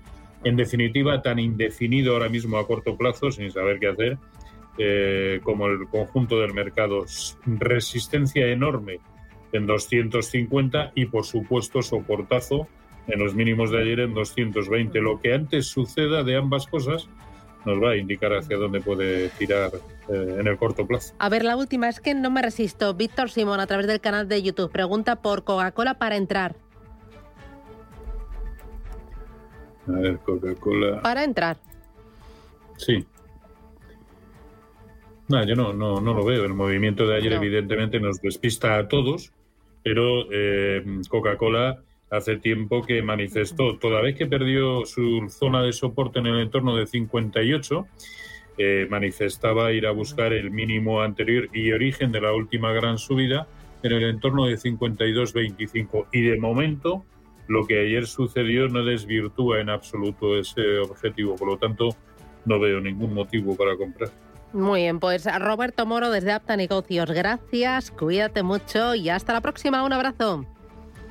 En 0.44 0.56
definitiva, 0.56 1.22
tan 1.22 1.40
indefinido 1.40 2.14
ahora 2.14 2.30
mismo 2.30 2.58
a 2.58 2.68
corto 2.68 2.96
plazo, 2.96 3.32
sin 3.32 3.52
saber 3.52 3.80
qué 3.80 3.88
hacer, 3.88 4.18
eh, 4.78 5.40
como 5.44 5.68
el 5.68 5.88
conjunto 5.88 6.40
del 6.40 6.54
mercado. 6.54 7.06
Resistencia 7.46 8.48
enorme 8.48 9.00
en 9.52 9.66
250 9.66 10.92
y, 10.96 11.06
por 11.06 11.26
supuesto, 11.26 11.82
soportazo 11.82 12.68
en 13.08 13.20
los 13.20 13.34
mínimos 13.34 13.72
de 13.72 13.82
ayer 13.82 14.00
en 14.02 14.14
220. 14.14 15.00
Lo 15.02 15.20
que 15.20 15.34
antes 15.34 15.68
suceda 15.68 16.24
de 16.24 16.38
ambas 16.38 16.68
cosas 16.68 17.08
nos 17.66 17.84
va 17.84 17.92
a 17.92 17.98
indicar 17.98 18.34
hacia 18.34 18.58
dónde 18.58 18.80
puede 18.80 19.30
tirar 19.30 19.72
eh, 20.10 20.38
en 20.40 20.48
el 20.48 20.58
corto 20.58 20.86
plazo. 20.88 21.14
A 21.20 21.30
ver, 21.30 21.44
la 21.44 21.58
última 21.58 21.90
es 21.90 22.00
que 22.00 22.14
no 22.14 22.30
me 22.32 22.42
resisto. 22.42 22.94
Víctor 22.94 23.30
Simón, 23.30 23.60
a 23.60 23.68
través 23.68 23.88
del 23.88 24.00
canal 24.00 24.28
de 24.28 24.42
YouTube, 24.42 24.72
pregunta 24.72 25.18
por 25.18 25.44
Coca-Cola 25.44 25.96
para 25.96 26.16
entrar. 26.16 26.56
A 29.88 29.92
ver, 29.92 30.20
Coca-Cola. 30.20 31.02
Para 31.02 31.24
entrar. 31.24 31.58
Sí. 32.78 33.06
No, 35.28 35.46
yo 35.46 35.56
no, 35.56 35.74
no, 35.74 36.00
no 36.00 36.14
lo 36.14 36.24
veo. 36.24 36.46
El 36.46 36.54
movimiento 36.54 37.06
de 37.06 37.18
ayer, 37.18 37.34
evidentemente, 37.34 38.00
nos 38.00 38.22
despista 38.22 38.78
a 38.78 38.88
todos, 38.88 39.34
pero 39.84 40.32
eh, 40.32 40.84
Coca-Cola 41.10 41.84
hace 42.10 42.38
tiempo 42.38 42.82
que 42.82 43.02
manifestó, 43.02 43.78
toda 43.78 44.02
vez 44.02 44.16
que 44.16 44.26
perdió 44.26 44.86
su 44.86 45.28
zona 45.30 45.62
de 45.62 45.74
soporte 45.74 46.20
en 46.20 46.28
el 46.28 46.40
entorno 46.40 46.78
de 46.78 46.88
58, 46.88 47.86
eh, 48.58 48.88
manifestaba 48.90 49.72
ir 49.74 49.86
a 49.86 49.92
buscar 49.92 50.34
el 50.34 50.50
mínimo 50.50 51.02
anterior 51.02 51.50
y 51.54 51.74
origen 51.74 52.12
de 52.12 52.22
la 52.22 52.34
última 52.34 52.72
gran 52.72 52.98
subida 52.98 53.48
en 53.84 53.92
el 53.92 54.04
entorno 54.04 54.46
de 54.46 54.56
52.25. 54.56 56.08
Y 56.14 56.22
de 56.22 56.40
momento, 56.40 57.04
lo 57.48 57.68
que 57.68 57.80
ayer 57.82 58.08
sucedió 58.08 58.68
no 58.70 58.84
desvirtúa 58.84 59.60
en 59.60 59.70
absoluto 59.70 60.40
ese 60.40 60.80
objetivo. 60.80 61.36
Por 61.36 61.50
lo 61.50 61.58
tanto, 61.58 61.90
no 62.46 62.60
veo 62.60 62.80
ningún 62.80 63.14
motivo 63.14 63.56
para 63.56 63.76
comprar. 63.76 64.10
Muy 64.54 64.82
bien, 64.82 65.00
pues 65.00 65.28
Roberto 65.40 65.86
Moro 65.86 66.10
desde 66.10 66.32
Apta 66.32 66.56
Negocios, 66.56 67.12
gracias, 67.12 67.92
cuídate 67.92 68.44
mucho 68.44 68.96
y 68.96 69.10
hasta 69.10 69.34
la 69.34 69.42
próxima. 69.42 69.84
Un 69.84 69.94
abrazo. 69.94 70.46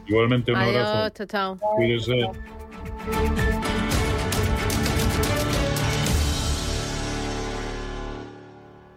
Igualmente 0.07 0.53
un 0.53 0.59
Adiós, 0.59 0.87
abrazo. 0.87 1.27
Chao, 1.27 1.57
chao. 1.57 1.75
Cuídese. 1.77 2.31